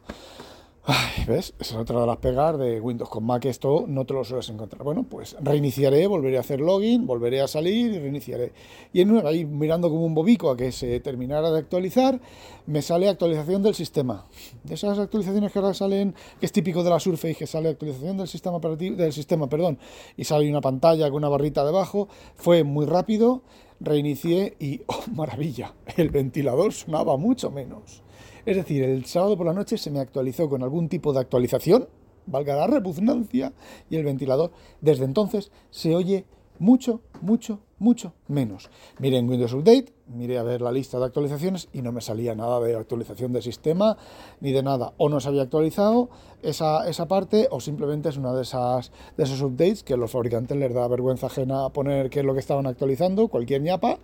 ¿Ves? 1.26 1.54
Esa 1.58 1.74
es 1.76 1.80
otra 1.80 2.02
de 2.02 2.06
las 2.06 2.18
pegas 2.18 2.58
de 2.58 2.78
Windows. 2.78 3.08
Con 3.08 3.24
Mac 3.24 3.46
esto 3.46 3.86
no 3.88 4.04
te 4.04 4.12
lo 4.12 4.22
sueles 4.22 4.50
encontrar. 4.50 4.82
Bueno, 4.82 5.04
pues 5.08 5.34
reiniciaré, 5.40 6.06
volveré 6.06 6.36
a 6.36 6.40
hacer 6.40 6.60
login, 6.60 7.06
volveré 7.06 7.40
a 7.40 7.48
salir 7.48 7.90
y 7.94 7.98
reiniciaré. 7.98 8.52
Y 8.92 9.00
en 9.00 9.26
ahí 9.26 9.46
mirando 9.46 9.88
como 9.88 10.04
un 10.04 10.14
bobico 10.14 10.50
a 10.50 10.56
que 10.58 10.72
se 10.72 11.00
terminara 11.00 11.50
de 11.50 11.58
actualizar, 11.58 12.20
me 12.66 12.82
sale 12.82 13.08
actualización 13.08 13.62
del 13.62 13.74
sistema. 13.74 14.26
De 14.62 14.74
esas 14.74 14.98
actualizaciones 14.98 15.52
que 15.52 15.58
ahora 15.58 15.72
salen, 15.72 16.14
que 16.38 16.44
es 16.44 16.52
típico 16.52 16.84
de 16.84 16.90
la 16.90 17.00
Surface, 17.00 17.34
que 17.34 17.46
sale 17.46 17.70
actualización 17.70 18.18
del 18.18 18.28
sistema 18.28 18.56
operativo, 18.56 18.96
del 18.96 19.14
sistema, 19.14 19.48
perdón, 19.48 19.78
y 20.18 20.24
sale 20.24 20.50
una 20.50 20.60
pantalla 20.60 21.08
con 21.08 21.16
una 21.16 21.30
barrita 21.30 21.64
debajo, 21.64 22.08
fue 22.34 22.62
muy 22.62 22.84
rápido, 22.84 23.40
reinicié 23.80 24.56
y, 24.60 24.82
oh, 24.86 25.04
maravilla, 25.14 25.72
el 25.96 26.10
ventilador 26.10 26.74
sonaba 26.74 27.16
mucho 27.16 27.50
menos. 27.50 28.04
Es 28.46 28.56
decir, 28.56 28.82
el 28.82 29.06
sábado 29.06 29.36
por 29.36 29.46
la 29.46 29.54
noche 29.54 29.78
se 29.78 29.90
me 29.90 30.00
actualizó 30.00 30.48
con 30.48 30.62
algún 30.62 30.88
tipo 30.88 31.12
de 31.12 31.20
actualización, 31.20 31.88
valga 32.26 32.56
la 32.56 32.66
repugnancia, 32.66 33.52
y 33.88 33.96
el 33.96 34.04
ventilador 34.04 34.52
desde 34.80 35.04
entonces 35.04 35.50
se 35.70 35.94
oye 35.94 36.26
mucho, 36.58 37.00
mucho, 37.20 37.60
mucho 37.78 38.12
menos. 38.28 38.70
Miré 38.98 39.18
en 39.18 39.28
Windows 39.28 39.54
Update, 39.54 39.92
miré 40.06 40.38
a 40.38 40.42
ver 40.42 40.60
la 40.60 40.72
lista 40.72 40.98
de 40.98 41.06
actualizaciones 41.06 41.68
y 41.72 41.82
no 41.82 41.90
me 41.90 42.00
salía 42.00 42.34
nada 42.34 42.60
de 42.60 42.76
actualización 42.76 43.32
de 43.32 43.42
sistema 43.42 43.96
ni 44.40 44.52
de 44.52 44.62
nada. 44.62 44.92
O 44.98 45.08
no 45.08 45.20
se 45.20 45.28
había 45.28 45.42
actualizado 45.42 46.10
esa, 46.42 46.88
esa 46.88 47.08
parte 47.08 47.48
o 47.50 47.60
simplemente 47.60 48.10
es 48.10 48.16
una 48.16 48.32
de, 48.32 48.42
esas, 48.42 48.92
de 49.16 49.24
esos 49.24 49.40
updates 49.42 49.82
que 49.82 49.94
a 49.94 49.96
los 49.96 50.10
fabricantes 50.10 50.56
les 50.56 50.72
da 50.72 50.86
vergüenza 50.86 51.26
ajena 51.26 51.68
poner 51.70 52.10
qué 52.10 52.20
es 52.20 52.26
lo 52.26 52.34
que 52.34 52.40
estaban 52.40 52.66
actualizando, 52.66 53.28
cualquier 53.28 53.62
ñapa. 53.62 53.98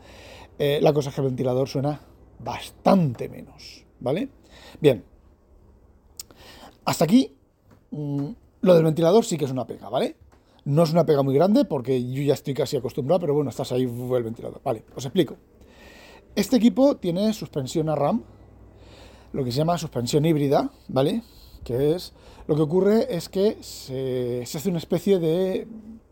Eh, 0.59 0.79
la 0.83 0.93
cosa 0.93 1.11
es 1.11 1.15
que 1.15 1.21
el 1.21 1.29
ventilador 1.29 1.69
suena 1.69 2.01
bastante 2.39 3.29
menos. 3.29 3.90
¿Vale? 4.01 4.29
Bien, 4.81 5.05
Hasta 6.85 7.05
aquí, 7.05 7.33
mm, 7.91 8.29
lo 8.63 8.75
del 8.75 8.85
ventilador 8.85 9.25
sí 9.25 9.37
que 9.39 9.45
es 9.45 9.51
una 9.51 9.67
pega, 9.67 9.89
¿vale? 9.89 10.17
No 10.65 10.83
es 10.83 10.93
una 10.93 11.07
pega 11.07 11.23
muy 11.23 11.35
grande 11.35 11.65
porque 11.65 12.11
yo 12.11 12.23
ya 12.23 12.35
estoy 12.35 12.55
casi 12.55 12.77
acostumbrado, 12.77 13.21
pero 13.21 13.35
bueno, 13.35 13.51
estás 13.51 13.73
ahí 13.73 13.83
el 13.83 14.23
ventilador. 14.23 14.61
Vale, 14.63 14.85
os 14.95 15.05
explico. 15.05 15.37
Este 16.35 16.57
equipo 16.57 16.97
tiene 16.97 17.33
suspensión 17.33 17.89
a 17.89 17.95
RAM, 17.95 18.23
lo 19.33 19.45
que 19.45 19.53
se 19.53 19.59
llama 19.59 19.79
suspensión 19.79 20.25
híbrida, 20.25 20.71
¿vale? 20.89 21.23
Que 21.65 21.95
es, 21.95 22.13
lo 22.47 22.57
que 22.57 22.63
ocurre 22.63 23.15
es 23.15 23.29
que 23.29 23.59
se, 23.63 24.45
se 24.47 24.59
hace 24.59 24.69
una 24.69 24.79
especie 24.79 25.19
de 25.19 25.67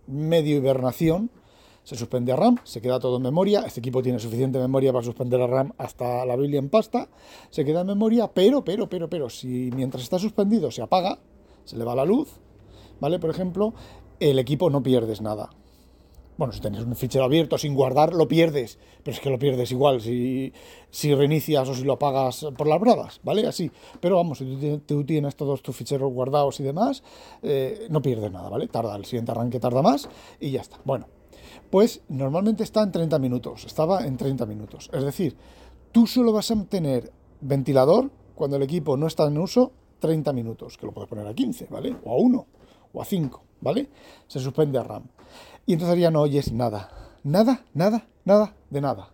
medio 0.06 0.56
hibernación, 0.56 1.30
se 1.88 1.96
suspende 1.96 2.32
a 2.32 2.36
RAM, 2.36 2.58
se 2.64 2.82
queda 2.82 3.00
todo 3.00 3.16
en 3.16 3.22
memoria, 3.22 3.60
este 3.60 3.80
equipo 3.80 4.02
tiene 4.02 4.18
suficiente 4.18 4.58
memoria 4.58 4.92
para 4.92 5.02
suspender 5.02 5.40
a 5.40 5.46
RAM 5.46 5.72
hasta 5.78 6.26
la 6.26 6.36
Biblia 6.36 6.58
en 6.58 6.68
pasta, 6.68 7.08
se 7.48 7.64
queda 7.64 7.80
en 7.80 7.86
memoria, 7.86 8.28
pero, 8.28 8.62
pero, 8.62 8.90
pero, 8.90 9.08
pero, 9.08 9.30
si 9.30 9.70
mientras 9.74 10.02
está 10.02 10.18
suspendido 10.18 10.70
se 10.70 10.82
apaga, 10.82 11.18
se 11.64 11.78
le 11.78 11.84
va 11.84 11.94
la 11.94 12.04
luz, 12.04 12.28
¿vale? 13.00 13.18
Por 13.18 13.30
ejemplo, 13.30 13.72
el 14.20 14.38
equipo 14.38 14.68
no 14.68 14.82
pierdes 14.82 15.22
nada. 15.22 15.48
Bueno, 16.36 16.52
si 16.52 16.60
tienes 16.60 16.84
un 16.84 16.94
fichero 16.94 17.24
abierto 17.24 17.56
sin 17.56 17.74
guardar, 17.74 18.12
lo 18.12 18.28
pierdes, 18.28 18.78
pero 19.02 19.14
es 19.14 19.20
que 19.20 19.30
lo 19.30 19.38
pierdes 19.38 19.72
igual 19.72 20.02
si, 20.02 20.52
si 20.90 21.14
reinicias 21.14 21.70
o 21.70 21.74
si 21.74 21.84
lo 21.84 21.94
apagas 21.94 22.46
por 22.58 22.66
las 22.66 22.80
bravas, 22.80 23.18
¿vale? 23.22 23.46
Así. 23.46 23.70
Pero 23.98 24.16
vamos, 24.16 24.36
si 24.36 24.82
tú 24.86 25.04
tienes 25.04 25.36
todos 25.36 25.62
tus 25.62 25.74
ficheros 25.74 26.12
guardados 26.12 26.60
y 26.60 26.64
demás, 26.64 27.02
eh, 27.42 27.86
no 27.88 28.02
pierdes 28.02 28.30
nada, 28.30 28.50
¿vale? 28.50 28.68
Tarda, 28.68 28.94
el 28.94 29.06
siguiente 29.06 29.32
arranque 29.32 29.58
tarda 29.58 29.80
más 29.80 30.06
y 30.38 30.50
ya 30.50 30.60
está. 30.60 30.78
Bueno, 30.84 31.06
pues 31.70 32.02
normalmente 32.08 32.62
está 32.62 32.82
en 32.82 32.92
30 32.92 33.18
minutos, 33.18 33.64
estaba 33.64 34.04
en 34.06 34.16
30 34.16 34.46
minutos. 34.46 34.90
Es 34.92 35.04
decir, 35.04 35.36
tú 35.92 36.06
solo 36.06 36.32
vas 36.32 36.50
a 36.50 36.64
tener 36.64 37.12
ventilador 37.40 38.10
cuando 38.34 38.56
el 38.56 38.62
equipo 38.62 38.96
no 38.96 39.06
está 39.06 39.26
en 39.26 39.38
uso 39.38 39.72
30 40.00 40.32
minutos, 40.32 40.78
que 40.78 40.86
lo 40.86 40.92
puedes 40.92 41.08
poner 41.08 41.26
a 41.26 41.34
15, 41.34 41.66
¿vale? 41.70 41.96
O 42.04 42.12
a 42.12 42.16
1, 42.16 42.46
o 42.92 43.02
a 43.02 43.04
5, 43.04 43.42
¿vale? 43.60 43.88
Se 44.26 44.40
suspende 44.40 44.78
a 44.78 44.84
RAM. 44.84 45.04
Y 45.66 45.74
entonces 45.74 45.98
ya 45.98 46.10
no 46.10 46.22
oyes 46.22 46.52
nada. 46.52 46.90
Nada, 47.24 47.64
nada, 47.74 48.06
nada, 48.24 48.54
de 48.70 48.80
nada. 48.80 49.10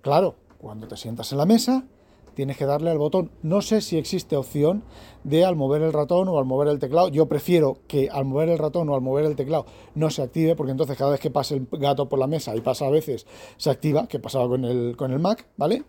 Claro, 0.00 0.36
cuando 0.58 0.88
te 0.88 0.96
sientas 0.96 1.30
en 1.32 1.38
la 1.38 1.46
mesa, 1.46 1.84
tienes 2.34 2.56
que 2.56 2.66
darle 2.66 2.90
al 2.90 2.98
botón. 2.98 3.30
No 3.42 3.62
sé 3.62 3.80
si 3.80 3.98
existe 3.98 4.36
opción 4.36 4.84
de 5.24 5.44
al 5.44 5.56
mover 5.56 5.82
el 5.82 5.92
ratón 5.92 6.28
o 6.28 6.38
al 6.38 6.44
mover 6.44 6.68
el 6.68 6.78
teclado. 6.78 7.08
Yo 7.08 7.26
prefiero 7.26 7.78
que 7.86 8.08
al 8.10 8.24
mover 8.24 8.48
el 8.48 8.58
ratón 8.58 8.88
o 8.88 8.94
al 8.94 9.00
mover 9.00 9.24
el 9.24 9.36
teclado 9.36 9.66
no 9.94 10.10
se 10.10 10.22
active, 10.22 10.56
porque 10.56 10.72
entonces 10.72 10.96
cada 10.96 11.12
vez 11.12 11.20
que 11.20 11.30
pase 11.30 11.56
el 11.56 11.68
gato 11.72 12.08
por 12.08 12.18
la 12.18 12.26
mesa, 12.26 12.54
y 12.56 12.60
pasa 12.60 12.86
a 12.86 12.90
veces, 12.90 13.26
se 13.56 13.70
activa, 13.70 14.06
que 14.06 14.18
pasaba 14.18 14.48
con 14.48 14.64
el, 14.64 14.96
con 14.96 15.12
el 15.12 15.18
Mac, 15.18 15.46
¿vale? 15.56 15.84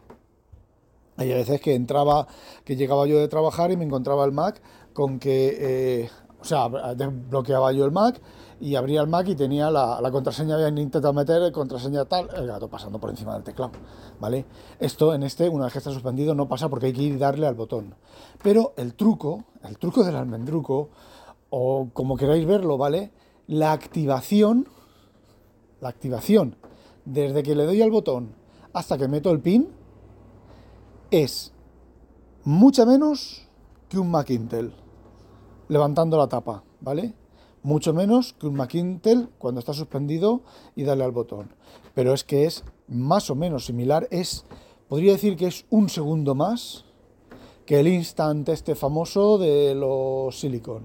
Hay 1.15 1.29
veces 1.29 1.61
que 1.61 1.75
entraba, 1.75 2.27
que 2.65 2.75
llegaba 2.75 3.05
yo 3.05 3.19
de 3.19 3.27
trabajar 3.27 3.71
y 3.71 3.77
me 3.77 3.85
encontraba 3.85 4.25
el 4.25 4.31
Mac 4.31 4.61
con 4.93 5.19
que, 5.19 5.57
eh, 5.59 6.09
o 6.43 6.45
sea, 6.45 6.67
desbloqueaba 6.93 7.71
yo 7.71 7.85
el 7.85 7.91
Mac 7.91 8.19
y 8.59 8.75
abría 8.75 8.99
el 8.99 9.07
Mac 9.07 9.27
y 9.29 9.35
tenía 9.35 9.71
la, 9.71 10.09
contraseña, 10.11 10.55
había 10.55 10.67
intentado 10.67 11.13
meter 11.13 11.49
contraseña 11.53 12.03
tal, 12.03 12.29
el 12.35 12.47
gato 12.47 12.67
pasando 12.67 12.99
por 12.99 13.09
encima 13.09 13.33
del 13.33 13.43
teclado, 13.43 13.71
¿vale? 14.19 14.45
Esto 14.77 15.13
en 15.13 15.23
este, 15.23 15.47
una 15.47 15.65
vez 15.65 15.73
que 15.73 15.79
está 15.79 15.91
suspendido, 15.91 16.35
no 16.35 16.49
pasa 16.49 16.67
porque 16.67 16.87
hay 16.87 16.93
que 16.93 17.01
ir 17.01 17.17
darle 17.17 17.47
al 17.47 17.55
botón. 17.55 17.95
Pero 18.41 18.73
el 18.75 18.93
truco, 18.93 19.45
el 19.63 19.77
truco 19.77 20.03
del 20.03 20.17
almendruco, 20.17 20.89
o 21.49 21.87
como 21.93 22.17
queráis 22.17 22.45
verlo, 22.45 22.77
¿vale? 22.77 23.13
La 23.47 23.71
activación, 23.71 24.67
la 25.79 25.87
activación, 25.87 26.57
desde 27.05 27.41
que 27.41 27.55
le 27.55 27.65
doy 27.65 27.81
al 27.81 27.91
botón 27.91 28.35
hasta 28.73 28.97
que 28.97 29.07
meto 29.07 29.31
el 29.31 29.39
pin, 29.39 29.69
es 31.09 31.53
mucha 32.43 32.85
menos 32.85 33.47
que 33.87 33.97
un 33.97 34.11
Mac 34.11 34.29
Intel, 34.31 34.73
levantando 35.67 36.17
la 36.17 36.27
tapa, 36.27 36.63
¿vale? 36.81 37.13
Mucho 37.63 37.93
menos 37.93 38.33
que 38.33 38.47
un 38.47 38.55
Mac 38.55 38.75
Intel 38.75 39.29
cuando 39.37 39.59
está 39.59 39.73
suspendido 39.73 40.41
y 40.75 40.83
dale 40.83 41.03
al 41.03 41.11
botón. 41.11 41.53
Pero 41.93 42.13
es 42.13 42.23
que 42.23 42.45
es 42.45 42.63
más 42.87 43.29
o 43.29 43.35
menos 43.35 43.65
similar, 43.65 44.07
es, 44.11 44.45
podría 44.87 45.13
decir 45.13 45.37
que 45.37 45.47
es 45.47 45.65
un 45.69 45.89
segundo 45.89 46.35
más 46.35 46.85
que 47.65 47.79
el 47.79 47.87
instant 47.87 48.49
este 48.49 48.75
famoso 48.75 49.37
de 49.37 49.75
los 49.75 50.37
silicon. 50.37 50.83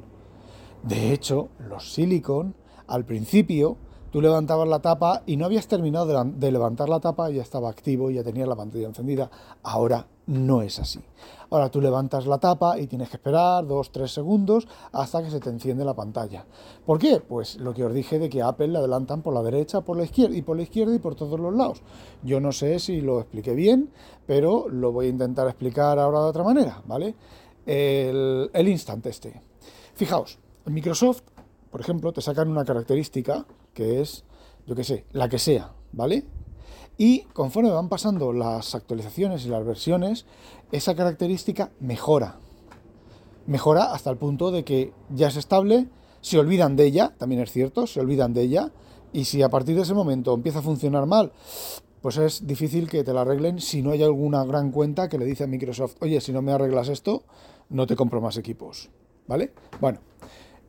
De 0.84 1.12
hecho, 1.12 1.48
los 1.68 1.92
silicon 1.92 2.54
al 2.86 3.04
principio 3.04 3.78
Tú 4.10 4.22
levantabas 4.22 4.66
la 4.68 4.80
tapa 4.80 5.22
y 5.26 5.36
no 5.36 5.44
habías 5.44 5.68
terminado 5.68 6.24
de, 6.24 6.50
levantar 6.52 6.88
la 6.88 6.98
tapa 6.98 7.28
ya 7.30 7.42
estaba 7.42 7.68
activo, 7.68 8.10
ya 8.10 8.24
tenía 8.24 8.46
la 8.46 8.56
pantalla 8.56 8.86
encendida. 8.86 9.30
Ahora 9.62 10.06
no 10.28 10.62
es 10.62 10.78
así. 10.78 11.00
Ahora 11.50 11.70
tú 11.70 11.80
levantas 11.80 12.26
la 12.26 12.38
tapa 12.38 12.78
y 12.78 12.86
tienes 12.86 13.08
que 13.08 13.16
esperar 13.16 13.64
2-3 13.64 14.06
segundos 14.06 14.68
hasta 14.92 15.22
que 15.22 15.30
se 15.30 15.40
te 15.40 15.48
enciende 15.48 15.84
la 15.84 15.94
pantalla. 15.94 16.44
¿Por 16.84 16.98
qué? 16.98 17.20
Pues 17.20 17.56
lo 17.56 17.72
que 17.72 17.84
os 17.84 17.94
dije 17.94 18.18
de 18.18 18.28
que 18.28 18.42
Apple 18.42 18.68
la 18.68 18.80
adelantan 18.80 19.22
por 19.22 19.32
la 19.32 19.42
derecha, 19.42 19.80
por 19.80 19.96
la 19.96 20.04
izquierda 20.04 20.36
y 20.36 20.42
por 20.42 20.56
la 20.56 20.62
izquierda 20.64 20.94
y 20.94 20.98
por 20.98 21.14
todos 21.14 21.40
los 21.40 21.54
lados. 21.54 21.82
Yo 22.22 22.40
no 22.40 22.52
sé 22.52 22.78
si 22.78 23.00
lo 23.00 23.20
expliqué 23.20 23.54
bien, 23.54 23.90
pero 24.26 24.68
lo 24.68 24.92
voy 24.92 25.06
a 25.06 25.08
intentar 25.08 25.48
explicar 25.48 25.98
ahora 25.98 26.20
de 26.20 26.26
otra 26.26 26.44
manera, 26.44 26.82
¿vale? 26.86 27.14
El, 27.64 28.50
el 28.52 28.68
instant 28.68 29.06
este. 29.06 29.40
Fijaos, 29.94 30.38
en 30.66 30.74
Microsoft, 30.74 31.22
por 31.70 31.80
ejemplo, 31.80 32.12
te 32.12 32.20
sacan 32.20 32.48
una 32.48 32.66
característica 32.66 33.46
que 33.72 34.02
es, 34.02 34.24
yo 34.66 34.74
qué 34.74 34.84
sé, 34.84 35.06
la 35.12 35.30
que 35.30 35.38
sea, 35.38 35.72
¿vale? 35.92 36.26
Y 36.98 37.20
conforme 37.32 37.70
van 37.70 37.88
pasando 37.88 38.32
las 38.32 38.74
actualizaciones 38.74 39.46
y 39.46 39.48
las 39.48 39.64
versiones, 39.64 40.26
esa 40.72 40.96
característica 40.96 41.70
mejora. 41.78 42.36
Mejora 43.46 43.92
hasta 43.94 44.10
el 44.10 44.16
punto 44.16 44.50
de 44.50 44.64
que 44.64 44.92
ya 45.08 45.28
es 45.28 45.36
estable, 45.36 45.86
se 46.20 46.38
olvidan 46.38 46.74
de 46.74 46.86
ella, 46.86 47.14
también 47.16 47.40
es 47.40 47.52
cierto, 47.52 47.86
se 47.86 48.00
olvidan 48.00 48.34
de 48.34 48.42
ella, 48.42 48.72
y 49.12 49.24
si 49.24 49.42
a 49.42 49.48
partir 49.48 49.76
de 49.76 49.82
ese 49.82 49.94
momento 49.94 50.34
empieza 50.34 50.58
a 50.58 50.62
funcionar 50.62 51.06
mal, 51.06 51.32
pues 52.02 52.18
es 52.18 52.46
difícil 52.46 52.88
que 52.88 53.04
te 53.04 53.12
la 53.12 53.22
arreglen 53.22 53.60
si 53.60 53.80
no 53.80 53.92
hay 53.92 54.02
alguna 54.02 54.44
gran 54.44 54.70
cuenta 54.70 55.08
que 55.08 55.18
le 55.18 55.24
dice 55.24 55.44
a 55.44 55.46
Microsoft, 55.46 55.96
oye, 56.00 56.20
si 56.20 56.32
no 56.32 56.42
me 56.42 56.52
arreglas 56.52 56.88
esto, 56.88 57.22
no 57.70 57.86
te 57.86 57.96
compro 57.96 58.20
más 58.20 58.36
equipos. 58.36 58.90
¿Vale? 59.26 59.52
Bueno, 59.80 60.00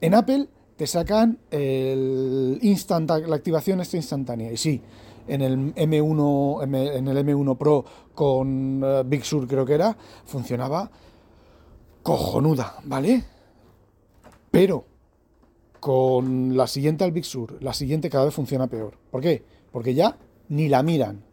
en 0.02 0.14
Apple 0.14 0.50
te 0.76 0.86
sacan 0.86 1.40
el 1.50 2.60
la 2.60 3.36
activación 3.36 3.82
esta 3.82 3.98
instantánea. 3.98 4.52
Y 4.52 4.58
sí, 4.58 4.82
en 5.30 5.42
el 5.42 5.76
M1, 5.76 6.64
en 6.64 7.08
el 7.08 7.26
M1 7.26 7.58
Pro 7.58 7.86
con 8.14 8.82
eh, 8.84 9.04
Big 9.06 9.24
Sur 9.24 9.48
creo 9.48 9.66
que 9.66 9.74
era, 9.74 9.96
funcionaba 10.26 10.90
cojonuda, 12.04 12.76
¿vale? 12.86 13.24
Pero 14.52 14.86
con 15.80 16.58
la 16.58 16.68
siguiente 16.68 17.04
al 17.04 17.12
Big 17.12 17.26
Sur, 17.26 17.62
la 17.62 17.74
siguiente 17.74 18.10
cada 18.10 18.26
vez 18.26 18.34
funciona 18.34 18.68
peor. 18.68 18.98
¿Por 19.12 19.22
qué? 19.22 19.44
Porque 19.72 19.94
ya 19.94 20.18
ni 20.50 20.68
la 20.68 20.84
miran 20.84 21.29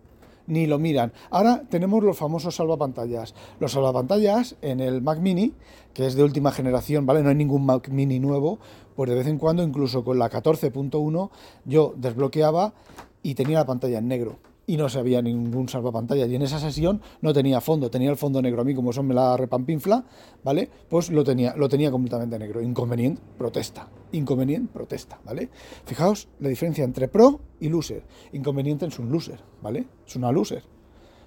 ni 0.47 0.67
lo 0.67 0.79
miran. 0.79 1.13
Ahora 1.31 1.63
tenemos 1.69 2.03
los 2.03 2.17
famosos 2.17 2.55
salvapantallas. 2.55 3.35
Los 3.61 3.73
salvapantallas 3.73 4.57
en 4.63 4.81
el 4.81 5.03
Mac 5.03 5.19
Mini, 5.21 5.55
que 5.95 6.07
es 6.07 6.15
de 6.15 6.23
última 6.23 6.53
generación, 6.53 7.07
¿vale? 7.07 7.23
No 7.23 7.29
hay 7.29 7.35
ningún 7.35 7.67
Mac 7.67 7.89
Mini 7.89 8.19
nuevo, 8.19 8.59
pues 8.95 9.11
de 9.11 9.17
vez 9.17 9.27
en 9.27 9.39
cuando, 9.39 9.63
incluso 9.63 10.05
con 10.05 10.19
la 10.19 10.31
14.1, 10.31 11.31
yo 11.65 11.95
desbloqueaba 11.97 12.75
y 13.23 13.35
tenía 13.35 13.59
la 13.59 13.67
pantalla 13.67 13.99
en 13.99 14.09
negro 14.09 14.39
y 14.67 14.77
no 14.77 14.89
se 14.89 14.99
había 14.99 15.23
ningún 15.23 15.69
salvapantalla. 15.69 16.27
Y 16.27 16.35
en 16.35 16.43
esa 16.43 16.59
sesión 16.59 17.01
no 17.21 17.33
tenía 17.33 17.61
fondo, 17.61 17.91
tenía 17.91 18.11
el 18.11 18.17
fondo 18.17 18.43
negro. 18.43 18.63
A 18.63 18.65
mí, 18.65 18.75
como 18.75 18.93
son 18.93 19.07
me 19.07 19.15
la 19.15 19.37
repampinfla, 19.37 20.05
¿vale? 20.43 20.69
Pues 20.89 21.11
lo 21.11 21.23
tenía, 21.25 21.55
lo 21.57 21.69
tenía 21.69 21.91
completamente 21.91 22.39
negro. 22.39 22.61
Inconveniente, 22.61 23.23
protesta. 23.39 23.89
Inconveniente, 24.13 24.73
protesta, 24.73 25.21
¿vale? 25.25 25.51
Fijaos 25.85 26.29
la 26.41 26.49
diferencia 26.49 26.85
entre 26.85 27.09
pro 27.09 27.41
y 27.61 27.69
loser. 27.69 28.05
Inconveniente 28.33 28.87
es 28.87 28.99
un 28.99 29.11
loser, 29.11 29.41
¿vale? 29.63 29.87
Es 30.07 30.17
una 30.17 30.33
loser. 30.33 30.65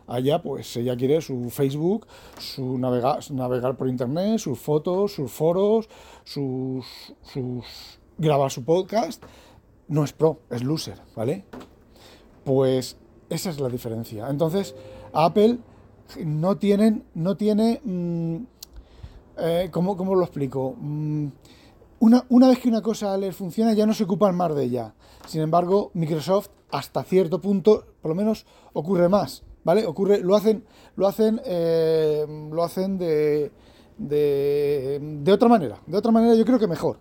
Allá, 0.08 0.41
pues 0.41 0.75
ella 0.75 0.98
quiere 0.98 1.22
su 1.22 1.51
Facebook, 1.51 2.08
su 2.39 2.79
navegar, 2.79 3.19
navegar 3.31 3.77
por 3.77 3.88
internet, 3.88 4.39
sus 4.39 4.58
fotos, 4.60 5.13
sus 5.13 5.31
foros, 5.31 5.88
sus, 6.24 7.13
sus 7.22 8.00
grabar 8.17 8.50
su 8.50 8.65
podcast. 8.65 9.24
No 9.88 10.03
es 10.03 10.13
pro, 10.13 10.39
es 10.50 10.63
loser, 10.63 11.00
¿vale? 11.15 11.46
Pues 12.43 12.98
esa 13.29 13.50
es 13.50 13.59
la 13.59 13.69
diferencia. 13.69 14.29
Entonces, 14.29 14.75
Apple 15.13 15.59
no, 16.24 16.57
tienen, 16.57 17.03
no 17.13 17.38
tiene... 17.38 17.81
Mm, 17.83 18.38
eh, 19.38 19.69
¿cómo, 19.71 20.15
lo 20.15 20.24
explico? 20.24 20.75
Mm, 20.77 21.27
una, 22.00 22.25
una, 22.29 22.48
vez 22.50 22.59
que 22.59 22.69
una 22.69 22.81
cosa 22.81 23.17
les 23.17 23.36
funciona, 23.36 23.74
ya 23.74 23.86
no 23.86 23.93
se 23.93 24.03
ocupan 24.03 24.36
más 24.36 24.53
de 24.55 24.63
ella. 24.63 24.93
Sin 25.27 25.41
embargo, 25.41 25.91
Microsoft, 25.93 26.50
hasta 26.71 27.03
cierto 27.03 27.39
punto, 27.39 27.86
por 28.01 28.09
lo 28.09 28.15
menos, 28.15 28.45
ocurre 28.74 29.09
más. 29.09 29.43
¿Vale? 29.63 29.86
Ocurre, 29.86 30.19
lo 30.19 30.36
hacen, 30.36 30.63
lo 30.95 31.07
hacen, 31.07 31.41
eh, 31.45 32.25
lo 32.51 32.63
hacen 32.63 32.98
de, 32.98 33.51
de, 33.98 35.00
de 35.21 35.31
otra 35.31 35.50
manera. 35.50 35.79
De 35.86 35.98
otra 35.98 36.12
manera, 36.12 36.33
yo 36.36 36.45
creo 36.45 36.59
que 36.59 36.67
mejor. 36.67 36.98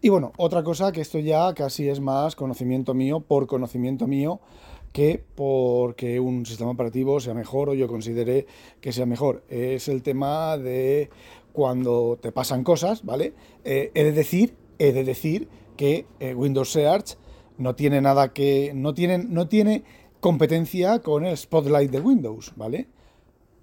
Y 0.00 0.10
bueno, 0.10 0.32
otra 0.36 0.62
cosa 0.62 0.92
que 0.92 1.00
esto 1.00 1.18
ya 1.18 1.54
casi 1.54 1.88
es 1.88 1.98
más 1.98 2.36
conocimiento 2.36 2.92
mío, 2.92 3.20
por 3.20 3.46
conocimiento 3.46 4.06
mío, 4.06 4.38
que 4.94 5.20
porque 5.34 6.20
un 6.20 6.46
sistema 6.46 6.70
operativo 6.70 7.18
sea 7.18 7.34
mejor 7.34 7.68
o 7.68 7.74
yo 7.74 7.88
considere 7.88 8.46
que 8.80 8.92
sea 8.92 9.06
mejor. 9.06 9.42
Es 9.48 9.88
el 9.88 10.04
tema 10.04 10.56
de 10.56 11.10
cuando 11.52 12.16
te 12.22 12.30
pasan 12.30 12.62
cosas, 12.62 13.04
¿vale? 13.04 13.34
Eh, 13.64 13.90
he 13.92 14.04
de 14.04 14.12
decir, 14.12 14.54
he 14.78 14.92
de 14.92 15.02
decir 15.02 15.48
que 15.76 16.06
eh, 16.20 16.32
Windows 16.32 16.70
Search 16.70 17.16
no 17.58 17.74
tiene 17.74 18.00
nada 18.00 18.32
que. 18.32 18.70
no 18.72 18.94
tiene, 18.94 19.18
no 19.18 19.48
tiene 19.48 19.82
competencia 20.20 21.00
con 21.00 21.26
el 21.26 21.36
Spotlight 21.36 21.90
de 21.90 21.98
Windows, 21.98 22.52
¿vale? 22.54 22.86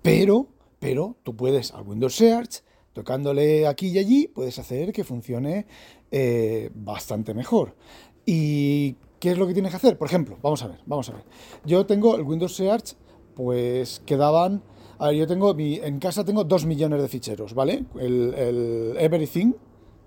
Pero, 0.02 0.48
pero 0.80 1.16
tú 1.24 1.38
puedes 1.38 1.72
al 1.72 1.88
Windows 1.88 2.14
Search, 2.14 2.62
tocándole 2.92 3.68
aquí 3.68 3.88
y 3.88 4.00
allí, 4.00 4.28
puedes 4.28 4.60
hacer 4.60 4.92
que 4.92 5.06
funcione 5.06 5.66
eh, 6.12 6.72
bastante 6.76 7.34
mejor. 7.34 7.78
¿Y 8.26 8.98
qué 9.22 9.32
es 9.32 9.38
lo 9.38 9.48
que 9.48 9.54
tienes 9.54 9.72
que 9.72 9.78
hacer? 9.78 9.98
Por 9.98 10.08
ejemplo, 10.08 10.38
vamos 10.42 10.62
a 10.64 10.68
ver, 10.68 10.80
vamos 10.86 11.08
a 11.10 11.14
ver. 11.14 11.24
Yo 11.64 11.86
tengo 11.86 12.16
el 12.16 12.24
Windows 12.24 12.56
Search, 12.56 12.96
pues 13.36 14.02
quedaban... 14.06 14.64
A 14.98 15.08
ver, 15.08 15.16
yo 15.16 15.28
tengo, 15.28 15.54
mi, 15.54 15.76
en 15.76 16.00
casa 16.00 16.26
tengo 16.26 16.44
2 16.44 16.66
millones 16.66 17.02
de 17.02 17.08
ficheros, 17.08 17.54
¿vale? 17.54 17.86
El, 18.00 18.96
Everything 19.00 19.54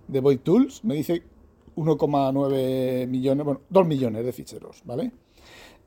de 0.09 0.21
Void 0.21 0.41
Tools 0.41 0.85
me 0.85 0.95
dice 0.95 1.23
1,9 1.77 3.07
millones, 3.07 3.45
bueno, 3.45 3.61
2 3.71 3.87
millones 3.87 4.25
de 4.25 4.33
ficheros, 4.33 4.83
¿vale? 4.85 5.13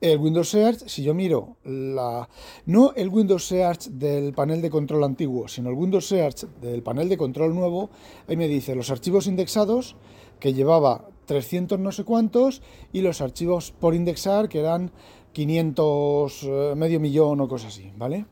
El 0.00 0.18
Windows 0.18 0.48
Search, 0.48 0.86
si 0.86 1.02
yo 1.02 1.12
miro 1.12 1.56
la 1.64 2.28
no 2.66 2.92
el 2.94 3.08
Windows 3.08 3.46
Search 3.46 3.88
del 3.88 4.32
panel 4.32 4.62
de 4.62 4.70
control 4.70 5.04
antiguo, 5.04 5.48
sino 5.48 5.70
el 5.70 5.74
Windows 5.76 6.06
Search 6.06 6.46
del 6.60 6.82
panel 6.82 7.08
de 7.08 7.16
control 7.16 7.54
nuevo, 7.54 7.90
ahí 8.26 8.36
me 8.36 8.46
dice 8.46 8.74
los 8.74 8.90
archivos 8.90 9.26
indexados 9.26 9.96
que 10.38 10.54
llevaba 10.54 11.08
300 11.28 11.78
no 11.78 11.92
sé 11.92 12.04
cuántos 12.04 12.62
y 12.90 13.02
los 13.02 13.20
archivos 13.20 13.70
por 13.70 13.94
indexar 13.94 14.48
que 14.48 14.60
eran 14.60 14.90
500, 15.32 16.42
eh, 16.42 16.72
medio 16.74 16.98
millón 16.98 17.40
o 17.40 17.46
cosas 17.46 17.74
así, 17.74 17.92
¿vale? 17.96 18.24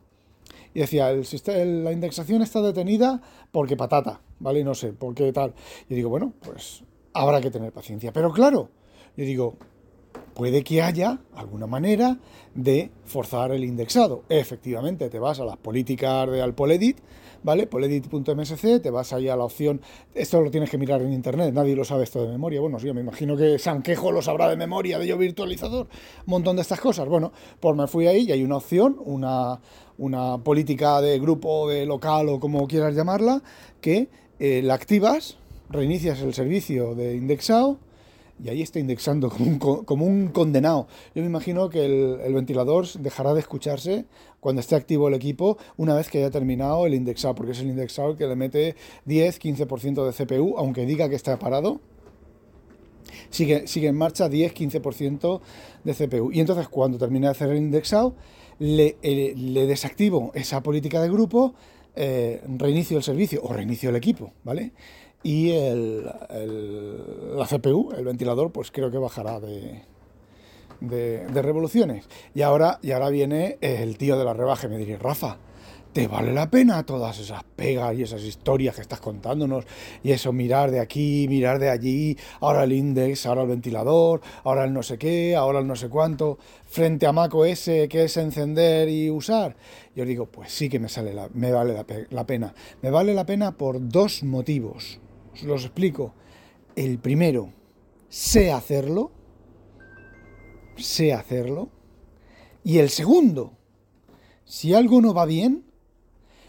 Y 0.75 0.81
decía, 0.81 1.11
el, 1.11 1.85
la 1.85 1.93
indexación 1.93 2.43
está 2.43 2.61
detenida 2.63 3.21
porque 3.53 3.77
patata, 3.77 4.23
¿vale? 4.41 4.65
No 4.65 4.75
sé, 4.75 4.93
porque 4.93 5.31
tal. 5.33 5.55
Y 5.89 5.95
digo, 5.95 6.09
bueno, 6.09 6.33
pues 6.41 6.85
habrá 7.13 7.41
que 7.41 7.51
tener 7.51 7.71
paciencia. 7.71 8.13
Pero 8.13 8.33
claro, 8.33 8.71
yo 9.17 9.25
digo, 9.25 9.57
puede 10.35 10.65
que 10.65 10.83
haya 10.83 11.21
alguna 11.35 11.67
manera 11.67 12.19
de 12.55 12.91
forzar 13.05 13.53
el 13.53 13.65
indexado. 13.65 14.25
Efectivamente, 14.29 15.11
te 15.11 15.19
vas 15.19 15.39
a 15.41 15.45
las 15.45 15.59
políticas 15.59 16.31
de 16.31 16.43
Alpoledit, 16.43 16.99
¿vale? 17.43 17.67
Poledit.msc, 17.67 18.81
te 18.83 18.91
vas 18.91 19.13
ahí 19.13 19.29
a 19.29 19.37
la 19.37 19.45
opción, 19.45 19.81
esto 20.15 20.41
lo 20.41 20.51
tienes 20.51 20.71
que 20.71 20.79
mirar 20.79 21.03
en 21.03 21.13
internet, 21.13 21.53
nadie 21.53 21.77
lo 21.77 21.85
sabe 21.85 22.05
esto 22.05 22.23
de 22.23 22.29
memoria. 22.29 22.61
Bueno, 22.61 22.79
sí, 22.79 22.93
me 22.93 23.01
imagino 23.01 23.37
que 23.37 23.59
Sanquejo 23.59 24.13
lo 24.13 24.23
sabrá 24.23 24.49
de 24.49 24.57
memoria, 24.57 24.99
de 24.99 25.07
yo 25.07 25.19
virtualizador, 25.19 25.87
un 26.27 26.31
montón 26.31 26.57
de 26.57 26.63
estas 26.63 26.81
cosas. 26.81 27.09
Bueno, 27.09 27.33
pues 27.61 27.77
me 27.77 27.87
fui 27.87 28.07
ahí 28.07 28.27
y 28.29 28.33
hay 28.33 28.43
una 28.43 28.57
opción, 28.57 28.97
una, 29.05 29.61
una 29.99 30.39
política 30.39 31.01
de 31.01 31.19
grupo, 31.19 31.69
de 31.69 31.87
local 31.87 32.29
o 32.29 32.41
como 32.41 32.67
quieras 32.67 32.95
llamarla, 32.95 33.43
que 33.81 34.09
eh, 34.39 34.63
la 34.63 34.75
activas, 34.75 35.39
reinicias 35.71 36.21
el 36.21 36.35
servicio 36.35 36.95
de 36.95 37.17
indexado 37.17 37.79
y 38.43 38.49
ahí 38.49 38.63
está 38.63 38.79
indexando 38.79 39.31
como 39.31 39.47
un, 39.47 39.59
como 39.59 40.07
un 40.07 40.29
condenado. 40.29 40.89
Yo 41.15 41.23
me 41.23 41.29
imagino 41.29 41.69
que 41.69 41.85
el, 41.85 42.35
ventilador 42.35 42.87
dejará 42.99 43.35
de 43.35 43.41
escucharse 43.41 44.05
cuando 44.41 44.61
esté 44.61 44.75
activo 44.75 45.09
el 45.09 45.15
equipo 45.15 45.57
una 45.77 45.95
vez 45.95 46.09
que 46.11 46.19
haya 46.19 46.31
terminado 46.31 46.87
el 46.87 46.95
indexado, 46.95 47.35
porque 47.35 47.53
es 47.53 47.61
el 47.61 47.69
indexado 47.69 48.17
que 48.17 48.27
le 48.27 48.37
mete 48.37 48.77
10-15% 49.07 50.05
de 50.05 50.13
CPU, 50.13 50.57
aunque 50.59 50.85
diga 50.85 51.09
que 51.09 51.17
está 51.17 51.39
parado. 51.39 51.81
Sigue, 53.31 53.67
sigue 53.67 53.89
en 53.89 53.97
marcha 53.97 54.29
10-15% 54.29 55.41
de 55.85 55.95
CPU. 55.95 56.31
Y 56.33 56.41
entonces 56.41 56.69
cuando 56.69 56.99
termine 56.99 57.27
de 57.27 57.33
hacer 57.33 57.51
el 57.51 57.59
indexado, 57.59 58.15
le, 58.59 58.97
eh, 59.03 59.35
le 59.37 59.67
desactivo 59.67 60.31
esa 60.35 60.63
política 60.63 61.01
de 61.03 61.09
grupo, 61.11 61.55
eh, 61.97 62.43
reinicio 62.47 62.97
el 62.99 63.03
servicio 63.03 63.41
o 63.43 63.53
reinicio 63.53 63.91
el 63.91 63.97
equipo, 63.97 64.33
¿vale? 64.45 64.73
y 65.27 65.51
el, 65.51 66.05
la 66.05 67.47
CPU, 67.47 67.93
el 67.97 68.05
ventilador, 68.05 68.53
pues 68.53 68.71
creo 68.71 68.93
que 68.93 68.99
bajará 68.99 69.41
de, 69.41 69.83
de, 70.81 71.43
revoluciones. 71.43 72.09
Y 72.33 72.43
ahora, 72.43 72.79
y 72.81 72.93
ahora 72.93 73.11
viene 73.11 73.59
el 73.61 73.99
tío 73.99 74.17
de 74.17 74.25
la 74.25 74.35
rebaja 74.35 74.69
y 74.69 74.71
me 74.71 74.79
diría, 74.79 74.99
Rafa, 74.99 75.39
¿te 75.97 76.09
vale 76.09 76.31
la 76.35 76.51
pena 76.51 76.85
todas 76.85 77.19
esas 77.19 77.43
pegas 77.43 77.97
y 77.97 78.03
esas 78.03 78.23
historias 78.23 78.75
que 78.75 78.83
estás 78.83 79.01
contándonos? 79.01 79.65
Y 80.03 80.13
eso, 80.13 80.31
mirar 80.31 80.71
de 80.71 80.79
aquí, 80.79 81.27
mirar 81.27 81.59
de 81.59 81.71
allí, 81.71 82.19
ahora 82.41 82.65
el 82.65 82.73
index, 82.75 83.25
ahora 83.25 83.45
el 83.45 83.49
ventilador, 83.49 84.21
ahora 84.45 84.65
el 84.65 84.75
no 84.75 84.83
sé 84.83 84.99
qué, 84.99 85.35
ahora 85.35 85.61
el 85.61 85.67
no 85.67 85.75
sé 85.75 85.89
cuánto, 85.89 86.37
frente 86.67 87.07
a 87.07 87.13
Mac 87.13 87.35
OS, 87.35 87.65
que 87.89 88.05
es 88.05 88.15
encender 88.19 88.91
y 88.91 89.09
usar. 89.09 89.57
Yo 89.95 90.05
digo, 90.05 90.27
pues 90.27 90.53
sí 90.53 90.69
que 90.69 90.79
me, 90.79 90.91
sale 90.91 91.15
la, 91.15 91.31
me 91.33 91.51
vale 91.51 91.75
la 92.11 92.27
pena. 92.27 92.55
Me 92.83 92.91
vale 92.91 93.15
la 93.15 93.25
pena 93.25 93.57
por 93.57 93.89
dos 93.89 94.23
motivos. 94.23 95.01
Os 95.33 95.45
los 95.45 95.65
explico. 95.65 96.13
El 96.75 96.99
primero, 96.99 97.55
sé 98.11 98.53
hacerlo. 98.53 99.13
Sé 100.77 101.15
hacerlo. 101.15 101.71
Y 102.63 102.81
el 102.81 102.91
segundo, 102.91 103.55
si 104.45 104.75
algo 104.75 105.01
no 105.01 105.15
va 105.15 105.25
bien, 105.25 105.65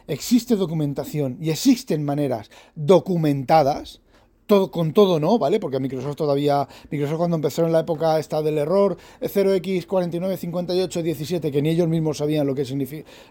existe 0.07 0.55
documentación 0.55 1.37
y 1.41 1.49
existen 1.51 2.03
maneras 2.03 2.49
documentadas, 2.75 4.01
todo, 4.45 4.69
con 4.71 4.93
todo 4.93 5.19
no, 5.19 5.37
¿vale? 5.37 5.59
Porque 5.59 5.79
Microsoft 5.79 6.15
todavía, 6.15 6.67
Microsoft 6.89 7.17
cuando 7.17 7.35
empezó 7.35 7.65
en 7.65 7.73
la 7.73 7.81
época 7.81 8.17
esta 8.17 8.41
del 8.41 8.57
error 8.57 8.97
0x495817, 9.21 11.51
que 11.51 11.61
ni 11.61 11.69
ellos 11.69 11.87
mismos 11.87 12.17
sabían 12.17 12.47
lo 12.47 12.55
que, 12.55 12.65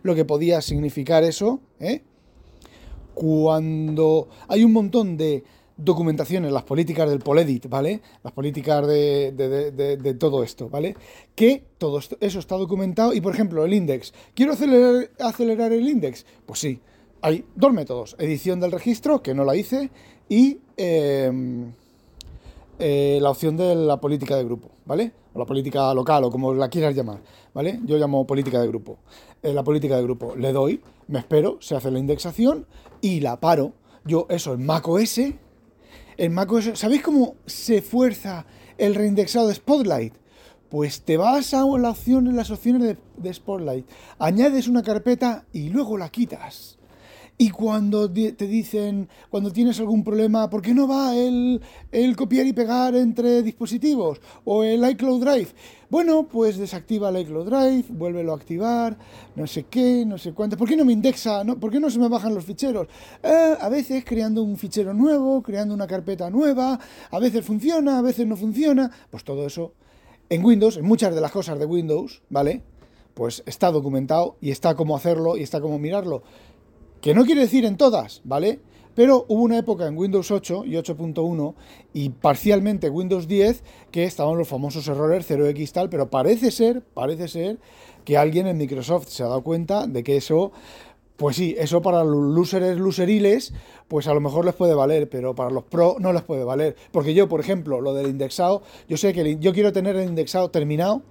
lo 0.03 0.15
que 0.15 0.25
podía 0.25 0.61
significar 0.61 1.25
eso, 1.25 1.59
¿eh? 1.81 2.05
cuando 3.15 4.29
hay 4.47 4.63
un 4.63 4.75
montón 4.75 5.17
de 5.17 5.43
documentaciones, 5.77 6.53
las 6.53 6.65
políticas 6.65 7.09
del 7.09 7.21
Poledit, 7.21 7.69
¿vale? 7.69 8.01
Las 8.23 8.33
políticas 8.33 8.87
de, 8.87 10.17
todo 10.19 10.43
esto, 10.43 10.69
¿vale? 10.69 10.97
Que 11.35 11.65
todo 11.79 12.01
eso 12.21 12.39
está 12.39 12.57
documentado 12.57 13.13
y, 13.13 13.21
por 13.21 13.35
ejemplo, 13.35 13.65
el 13.65 13.75
index. 13.75 14.13
¿Quiero 14.35 14.53
acelerar, 14.53 15.73
el 15.73 15.89
index? 15.89 16.25
Pues 16.47 16.61
sí, 16.61 16.81
hay 17.21 17.45
dos 17.55 17.73
métodos. 17.73 18.17
Edición 18.19 18.61
del 18.61 18.73
registro, 18.73 19.23
que 19.23 19.35
no 19.35 19.45
la 19.45 19.55
hice, 19.57 19.91
y 20.29 20.59
em, 20.77 21.73
eh, 22.79 23.19
la 23.21 23.31
opción 23.31 23.57
de 23.57 23.75
la 23.75 24.01
política 24.01 24.37
de 24.37 24.45
grupo, 24.45 24.71
¿vale? 24.87 25.13
O 25.35 25.39
la 25.39 25.45
política 25.45 25.93
local, 25.93 26.25
o 26.25 26.31
como 26.31 26.55
la 26.55 26.69
quieras 26.69 26.95
llamar, 26.95 27.21
¿vale? 27.53 27.81
Yo 27.85 27.99
llamo 27.99 28.27
política 28.27 28.61
de 28.61 28.69
grupo. 28.69 28.99
Eh, 29.43 29.53
la 29.53 29.63
política 29.63 29.97
de 29.97 30.03
grupo 30.03 30.35
le 30.37 30.53
doy, 30.53 30.81
me 31.09 31.19
espero, 31.19 31.59
se 31.61 31.77
hace 31.77 31.91
la 31.91 31.99
indexación 31.99 32.67
y 33.01 33.21
la 33.21 33.41
paro. 33.41 33.73
Yo 34.05 34.27
eso 34.31 34.55
en 34.55 34.65
macOS, 34.65 35.21
en 36.17 36.33
macOS, 36.33 36.71
¿sabéis 36.75 37.03
cómo 37.03 37.37
se 37.47 37.83
fuerza 37.83 38.47
el 38.79 38.95
reindexado 38.95 39.49
de 39.49 39.55
Spotlight? 39.55 40.15
Pues 40.69 41.03
te 41.03 41.17
vas 41.17 41.55
a 41.55 41.65
la 41.79 41.91
opción, 41.91 42.35
las 42.35 42.51
opciones 42.51 42.83
de, 42.83 42.97
de 43.17 43.35
Spotlight, 43.35 43.87
añades 44.19 44.69
una 44.69 44.83
carpeta 44.83 45.45
y 45.53 45.69
luego 45.69 45.97
la 45.97 46.09
quitas. 46.09 46.79
Y 47.39 47.51
cuando 47.51 48.11
te 48.11 48.47
dicen, 48.47 49.11
cuando 49.29 49.53
tienes 49.53 49.79
algún 49.79 50.03
problema, 50.03 50.49
¿por 50.49 50.63
qué 50.63 50.73
no 50.73 50.89
va 50.89 51.15
el, 51.15 51.61
copiar 52.17 52.47
y 52.47 52.55
pegar 52.55 52.95
entre 52.95 53.43
dispositivos? 53.43 54.23
O 54.45 54.65
el 54.65 54.89
iCloud 54.91 55.21
Drive. 55.23 55.49
Bueno, 55.91 56.27
pues 56.27 56.57
desactiva 56.57 57.11
el 57.11 57.19
iCloud 57.19 57.45
Drive, 57.45 57.85
vuélvelo 57.91 58.33
a 58.33 58.37
activar, 58.37 58.97
no 59.35 59.47
sé 59.47 59.65
qué, 59.65 60.05
no 60.07 60.17
sé 60.17 60.33
cuánto. 60.33 60.57
¿Por 60.57 60.67
qué 60.67 60.77
no 60.77 60.87
me 60.87 60.95
indexa? 60.95 61.45
No? 61.45 61.61
¿Por 61.61 61.71
qué 61.71 61.79
no 61.79 61.91
se 61.91 61.99
me 61.99 62.09
bajan 62.09 62.35
los 62.35 62.45
ficheros? 62.45 62.89
Eh, 63.23 63.55
a 63.61 63.69
veces 63.69 64.03
creando 64.07 64.43
un 64.43 64.57
fichero 64.57 64.95
nuevo, 64.95 65.43
creando 65.43 65.75
una 65.75 65.87
carpeta 65.87 66.31
nueva, 66.31 66.81
a 67.11 67.19
veces 67.19 67.45
funciona, 67.45 67.99
a 67.99 68.03
veces 68.03 68.27
no 68.27 68.37
funciona. 68.37 68.91
Pues 69.11 69.25
todo 69.25 69.47
eso 69.47 69.75
en 70.31 70.43
Windows, 70.43 70.79
en 70.79 70.87
muchas 70.87 71.15
de 71.15 71.21
las 71.21 71.33
cosas 71.33 71.59
de 71.59 71.67
Windows, 71.67 72.23
¿vale? 72.31 72.63
Pues 73.13 73.43
está 73.47 73.71
documentado 73.71 74.37
y 74.41 74.51
está 74.51 74.75
cómo 74.75 74.97
hacerlo 74.97 75.37
y 75.37 75.43
está 75.43 75.61
cómo 75.61 75.79
mirarlo. 75.79 76.23
Que 77.01 77.15
no 77.15 77.25
quiere 77.25 77.43
decir 77.43 77.65
en 77.65 77.77
todas, 77.77 78.21
¿vale? 78.25 78.61
Pero 78.95 79.27
hubo 79.29 79.43
una 79.43 79.59
época 79.59 79.87
en 79.87 79.97
Windows 79.97 80.31
8 80.31 80.65
y 80.65 80.73
8.1 80.73 81.55
y 81.93 82.09
parcialmente 82.09 82.89
Windows 82.89 83.29
10 83.29 83.63
que 83.91 84.05
estaban 84.05 84.39
los 84.39 84.49
famosos 84.49 84.89
errores 84.89 85.31
0x 85.31 85.71
tal, 85.73 85.91
pero 85.91 86.09
parece 86.09 86.51
ser, 86.51 86.83
parece 86.83 87.29
ser 87.29 87.59
que 88.07 88.17
alguien 88.17 88.47
en 88.47 88.57
Microsoft 88.57 89.09
se 89.09 89.23
ha 89.23 89.27
dado 89.27 89.43
cuenta 89.43 89.87
de 89.87 90.03
que 90.03 90.17
eso 90.17 90.53
pues 91.17 91.37
sí, 91.37 91.55
eso 91.59 91.81
para 91.81 92.05
los 92.05 92.35
losers 92.35 92.79
loseriles, 92.79 93.55
pues 93.89 94.07
a 94.07 94.15
lo 94.15 94.21
mejor 94.21 94.45
les 94.45 94.55
puede 94.55 94.75
valer, 94.75 95.09
pero 95.09 95.35
para 95.35 95.51
los 95.51 95.65
pro 95.65 95.97
no 95.99 96.13
les 96.13 96.23
puede 96.23 96.45
valer. 96.45 96.77
Porque 96.93 97.15
yo, 97.15 97.29
por 97.29 97.41
ejemplo, 97.41 97.81
lo 97.81 97.95
del 97.95 98.09
indexado, 98.09 98.63
yo 98.89 98.97
sé 98.97 99.13
que 99.15 99.39
yo 99.39 99.53
quiero 99.55 99.73
tener 99.73 99.97
el 99.97 100.09
indexado 100.09 100.51
terminado, 100.51 101.03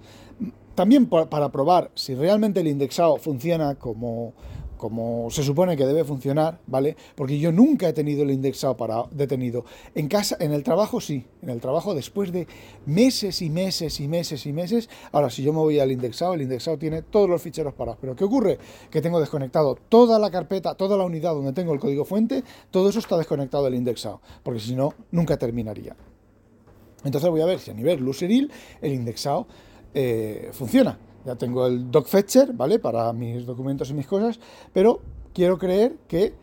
también 0.76 1.06
para 1.06 1.50
probar 1.50 1.90
si 1.94 2.14
realmente 2.14 2.60
el 2.60 2.68
indexado 2.68 3.16
funciona 3.16 3.74
como, 3.76 4.34
como 4.76 5.30
se 5.30 5.42
supone 5.42 5.76
que 5.76 5.86
debe 5.86 6.04
funcionar, 6.04 6.60
¿vale? 6.66 6.96
Porque 7.14 7.38
yo 7.38 7.52
nunca 7.52 7.88
he 7.88 7.92
tenido 7.92 8.22
el 8.22 8.30
indexado 8.30 8.76
para 8.76 9.04
detenido. 9.10 9.64
En 9.94 10.08
casa, 10.08 10.36
en 10.40 10.52
el 10.52 10.62
trabajo 10.62 11.00
sí, 11.00 11.24
en 11.42 11.50
el 11.50 11.60
trabajo 11.60 11.94
después 11.94 12.32
de 12.32 12.46
meses 12.86 13.42
y 13.42 13.50
meses 13.50 14.00
y 14.00 14.08
meses 14.08 14.46
y 14.46 14.52
meses. 14.52 14.88
Ahora, 15.12 15.30
si 15.30 15.42
yo 15.42 15.52
me 15.52 15.58
voy 15.58 15.80
al 15.80 15.92
indexado, 15.92 16.34
el 16.34 16.42
indexado 16.42 16.78
tiene 16.78 17.02
todos 17.02 17.28
los 17.28 17.42
ficheros 17.42 17.74
parados. 17.74 17.98
Pero 18.00 18.16
¿qué 18.16 18.24
ocurre? 18.24 18.58
Que 18.90 19.00
tengo 19.00 19.20
desconectado 19.20 19.76
toda 19.88 20.18
la 20.18 20.30
carpeta, 20.30 20.74
toda 20.74 20.96
la 20.96 21.04
unidad 21.04 21.34
donde 21.34 21.52
tengo 21.52 21.72
el 21.72 21.80
código 21.80 22.04
fuente, 22.04 22.44
todo 22.70 22.88
eso 22.88 22.98
está 22.98 23.16
desconectado 23.16 23.64
del 23.64 23.74
indexado, 23.74 24.20
porque 24.42 24.60
si 24.60 24.74
no, 24.74 24.94
nunca 25.10 25.36
terminaría. 25.36 25.96
Entonces 27.04 27.30
voy 27.30 27.40
a 27.40 27.46
ver 27.46 27.60
si 27.60 27.70
a 27.70 27.74
nivel 27.74 28.00
Luceril 28.00 28.50
el 28.80 28.92
indexado 28.92 29.46
eh, 29.94 30.50
funciona. 30.52 30.98
Ya 31.26 31.34
tengo 31.34 31.66
el 31.66 31.90
docfetcher, 31.90 32.52
¿vale? 32.52 32.78
Para 32.78 33.12
mis 33.12 33.44
documentos 33.44 33.90
y 33.90 33.94
mis 33.94 34.06
cosas, 34.06 34.38
pero 34.72 35.00
quiero 35.34 35.58
creer 35.58 35.96
que 36.06 36.34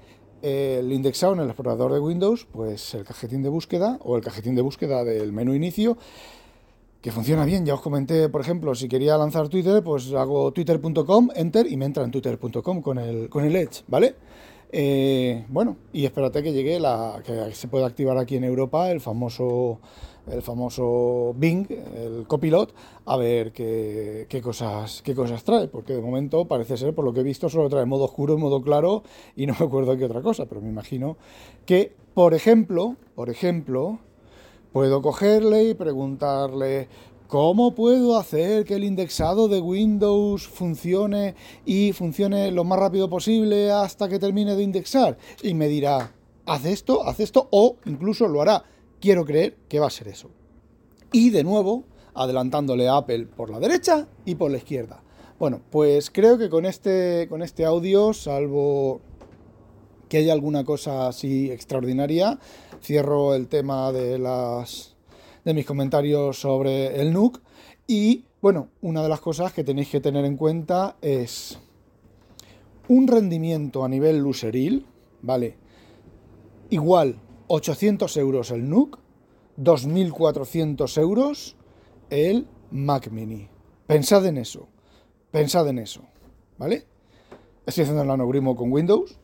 eh, 0.42 0.80
el 0.82 0.92
indexado 0.92 1.32
en 1.32 1.40
el 1.40 1.46
explorador 1.46 1.94
de 1.94 2.02
Windows, 2.02 2.46
pues 2.52 2.94
el 2.94 3.06
cajetín 3.06 3.42
de 3.42 3.48
búsqueda 3.48 3.98
o 4.04 4.18
el 4.18 4.22
cajetín 4.22 4.56
de 4.56 4.62
búsqueda 4.62 5.06
del 5.06 5.32
menú 5.32 5.54
inicio, 5.54 5.98
que 7.02 7.14
funciona 7.14 7.46
bien. 7.46 7.66
Ya 7.66 7.76
os 7.76 7.82
comenté, 7.82 8.28
por 8.28 8.42
ejemplo, 8.42 8.76
si 8.76 8.90
quería 8.90 9.18
lanzar 9.18 9.48
Twitter, 9.48 9.82
pues 9.82 10.12
hago 10.12 10.52
twitter.com, 10.52 11.30
enter 11.34 11.72
y 11.72 11.78
me 11.78 11.86
entra 11.86 12.04
en 12.04 12.12
twitter.com 12.12 12.82
con 12.82 13.00
el, 13.00 13.30
con 13.30 13.46
el 13.46 13.56
Edge, 13.56 13.84
¿vale? 13.88 14.16
Eh, 14.76 15.46
bueno, 15.50 15.78
y 15.94 16.04
espérate 16.04 16.42
que 16.42 16.52
llegue 16.52 16.80
la 16.80 17.22
que 17.24 17.54
se 17.54 17.68
pueda 17.68 17.86
activar 17.86 18.18
aquí 18.18 18.38
en 18.38 18.44
Europa 18.44 18.90
el 18.90 19.02
famoso 19.02 19.80
el 20.32 20.42
famoso 20.42 21.34
Bing, 21.36 21.68
el 21.70 22.26
copilot, 22.26 22.74
a 23.06 23.18
ver 23.18 23.52
qué, 23.52 24.42
cosas, 24.42 25.04
qué 25.04 25.14
cosas 25.14 25.44
trae, 25.44 25.68
porque 25.68 25.94
de 25.94 26.02
momento 26.02 26.46
parece 26.46 26.78
ser, 26.78 26.96
por 26.96 27.06
lo 27.06 27.14
que 27.14 27.20
he 27.20 27.24
visto, 27.24 27.50
solo 27.50 27.70
trae 27.70 27.86
modo 27.86 28.06
oscuro 28.06 28.38
modo 28.38 28.62
claro, 28.62 29.04
y 29.36 29.46
no 29.46 29.54
me 29.60 29.66
acuerdo 29.66 29.96
qué 29.98 30.06
otra 30.06 30.22
cosa, 30.22 30.46
pero 30.46 30.62
me 30.62 30.70
imagino 30.70 31.18
que, 31.66 31.94
por 32.14 32.34
ejemplo, 32.34 32.96
por 33.16 33.30
ejemplo, 33.30 34.00
puedo 34.72 35.02
cogerle 35.02 35.66
y 35.66 35.74
preguntarle, 35.74 36.88
¿Cómo 37.34 37.74
puedo 37.74 38.16
hacer 38.16 38.64
que 38.64 38.76
el 38.76 38.84
indexado 38.84 39.48
de 39.48 39.60
Windows 39.60 40.48
funcione 40.48 41.34
y 41.66 41.92
funcione 41.92 42.52
lo 42.52 42.64
más 42.64 42.78
rápido 42.78 43.10
posible 43.10 43.72
hasta 43.72 44.08
que 44.08 44.20
termine 44.20 44.56
de 44.56 44.62
indexar? 44.62 45.18
Y 45.42 45.56
me 45.56 45.68
dirá, 45.68 46.14
haz 46.46 46.64
esto, 46.66 47.04
haz 47.04 47.20
esto, 47.20 47.48
o 47.50 47.78
incluso 47.86 48.28
lo 48.28 48.40
hará 48.40 48.64
quiero 49.02 49.26
creer 49.26 49.58
que 49.68 49.80
va 49.80 49.88
a 49.88 49.90
ser 49.90 50.10
eso. 50.10 50.30
Y 51.12 51.32
de 51.32 51.44
nuevo, 51.44 51.86
adelantándole 52.14 52.88
a 52.88 52.98
Apple 52.98 53.26
por 53.26 53.50
la 53.50 53.60
derecha 53.60 54.08
y 54.26 54.36
por 54.36 54.52
la 54.52 54.58
izquierda. 54.58 55.02
Bueno, 55.40 55.60
pues 55.72 56.12
creo 56.12 56.38
que 56.38 56.52
con 56.52 56.68
este, 56.68 57.26
con 57.30 57.42
este 57.42 57.66
audio, 57.66 58.14
salvo 58.14 59.02
que 60.08 60.18
haya 60.18 60.34
alguna 60.34 60.64
cosa 60.64 61.08
así 61.08 61.50
extraordinaria, 61.50 62.38
cierro 62.80 63.34
el 63.34 63.48
tema 63.48 63.92
de 63.92 64.20
las 64.20 64.93
de 65.44 65.54
mis 65.54 65.66
comentarios 65.66 66.40
sobre 66.40 67.00
el 67.02 67.14
NUC 67.14 67.42
y 67.88 68.26
bueno, 68.42 68.70
una 68.82 69.02
de 69.02 69.10
las 69.10 69.22
cosas 69.22 69.54
que 69.54 69.64
tenéis 69.64 69.90
que 69.90 70.02
tener 70.02 70.26
en 70.26 70.36
cuenta 70.36 70.98
es 71.02 71.60
un 72.88 73.08
rendimiento 73.08 73.84
a 73.84 73.90
nivel 73.90 74.20
luceril, 74.20 74.86
¿vale? 75.22 75.56
Igual 76.70 77.20
800 77.48 78.18
euros 78.18 78.52
el 78.52 78.70
NUC, 78.70 79.00
2.400 79.58 80.98
euros 81.00 81.56
el 82.10 82.48
Mac 82.72 83.10
Mini. 83.12 83.48
Pensad 83.88 84.26
en 84.26 84.38
eso, 84.38 84.68
pensad 85.32 85.68
en 85.68 85.80
eso, 85.80 86.02
¿vale? 86.58 86.86
Estoy 87.66 87.84
haciendo 87.84 88.04
el 88.04 88.10
anogrimo 88.10 88.56
con 88.56 88.72
Windows, 88.72 89.18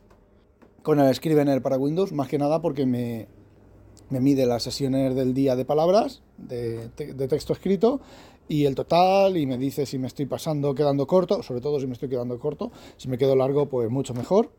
con 0.82 1.00
el 1.00 1.14
Scrivener 1.14 1.62
para 1.62 1.78
Windows, 1.78 2.14
más 2.14 2.28
que 2.30 2.38
nada 2.38 2.62
porque 2.62 2.86
me, 2.86 3.28
me 4.10 4.20
mide 4.20 4.46
las 4.46 4.64
sesiones 4.64 5.16
del 5.16 5.34
día 5.34 5.56
de 5.56 5.66
palabras, 5.66 6.22
de, 6.38 6.90
texto 7.28 7.54
escrito, 7.54 8.02
y 8.48 8.66
el 8.66 8.76
total, 8.76 9.38
y 9.38 9.46
me 9.46 9.58
dice 9.58 9.86
si 9.86 10.00
me 10.00 10.08
estoy 10.08 10.26
pasando, 10.26 10.74
quedando 10.74 11.06
corto, 11.06 11.44
sobre 11.44 11.62
todo 11.62 11.80
si 11.80 11.88
me 11.88 11.94
estoy 11.94 12.10
quedando 12.10 12.40
corto, 12.40 12.72
si 12.98 13.08
me 13.08 13.18
quedo 13.18 13.36
largo, 13.36 13.68
pues 13.68 13.90
mucho 13.90 14.14
mejor 14.14 14.52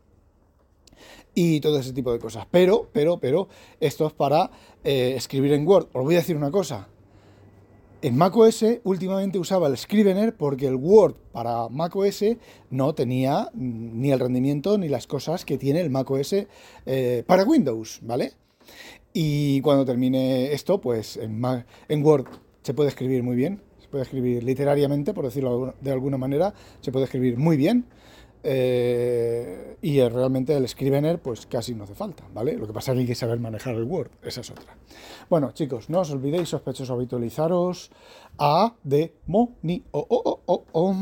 y 1.33 1.59
todo 1.61 1.79
ese 1.79 1.93
tipo 1.93 2.11
de 2.11 2.19
cosas. 2.19 2.45
Pero, 2.51 2.89
pero, 2.91 3.17
pero, 3.19 3.47
esto 3.79 4.07
es 4.07 4.13
para 4.13 4.51
eh, 4.83 5.13
escribir 5.15 5.53
en 5.53 5.67
Word. 5.67 5.87
Os 5.93 6.03
voy 6.03 6.15
a 6.15 6.19
decir 6.19 6.35
una 6.35 6.51
cosa. 6.51 6.87
En 8.03 8.17
macOS 8.17 8.65
últimamente 8.83 9.37
usaba 9.37 9.67
el 9.67 9.77
Scrivener 9.77 10.35
porque 10.35 10.65
el 10.65 10.75
Word 10.75 11.15
para 11.31 11.69
macOS 11.69 12.23
no 12.71 12.95
tenía 12.95 13.49
ni 13.53 14.11
el 14.11 14.19
rendimiento 14.19 14.79
ni 14.79 14.89
las 14.89 15.05
cosas 15.05 15.45
que 15.45 15.59
tiene 15.59 15.81
el 15.81 15.91
macOS 15.91 16.33
eh, 16.87 17.23
para 17.27 17.43
Windows, 17.43 17.99
¿vale? 18.01 18.33
Y 19.13 19.61
cuando 19.61 19.85
termine 19.85 20.53
esto, 20.53 20.79
pues 20.79 21.17
en, 21.17 22.03
Word 22.03 22.25
se 22.61 22.73
puede 22.73 22.89
escribir 22.89 23.23
muy 23.23 23.35
bien, 23.35 23.61
se 23.79 23.87
puede 23.87 24.03
escribir 24.03 24.43
literariamente, 24.43 25.13
por 25.13 25.25
decirlo 25.25 25.73
de 25.81 25.91
alguna 25.91 26.17
manera, 26.17 26.53
se 26.79 26.91
puede 26.91 27.05
escribir 27.05 27.37
muy 27.37 27.57
bien. 27.57 27.85
Eh, 28.43 29.77
y 29.83 30.01
realmente 30.01 30.55
el 30.55 30.67
Scrivener 30.67 31.21
pues 31.21 31.45
casi 31.45 31.75
no 31.75 31.83
hace 31.83 31.93
falta, 31.93 32.23
¿vale? 32.33 32.57
Lo 32.57 32.65
que 32.65 32.73
pasa 32.73 32.91
es 32.91 32.95
que 32.95 33.01
hay 33.01 33.07
que 33.07 33.13
saber 33.13 33.39
manejar 33.39 33.75
el 33.75 33.83
Word, 33.83 34.09
esa 34.23 34.41
es 34.41 34.49
otra. 34.49 34.75
Bueno, 35.29 35.51
chicos, 35.51 35.91
no 35.91 35.99
os 35.99 36.09
olvidéis, 36.09 36.49
sospechosos, 36.49 36.89
habitualizaros 36.89 37.91
a 38.39 38.73
de 38.83 39.13
mo 39.27 39.57
ni 39.61 39.83
o 39.91 39.99
o 40.09 40.41
o 40.45 40.65
o. 40.71 40.95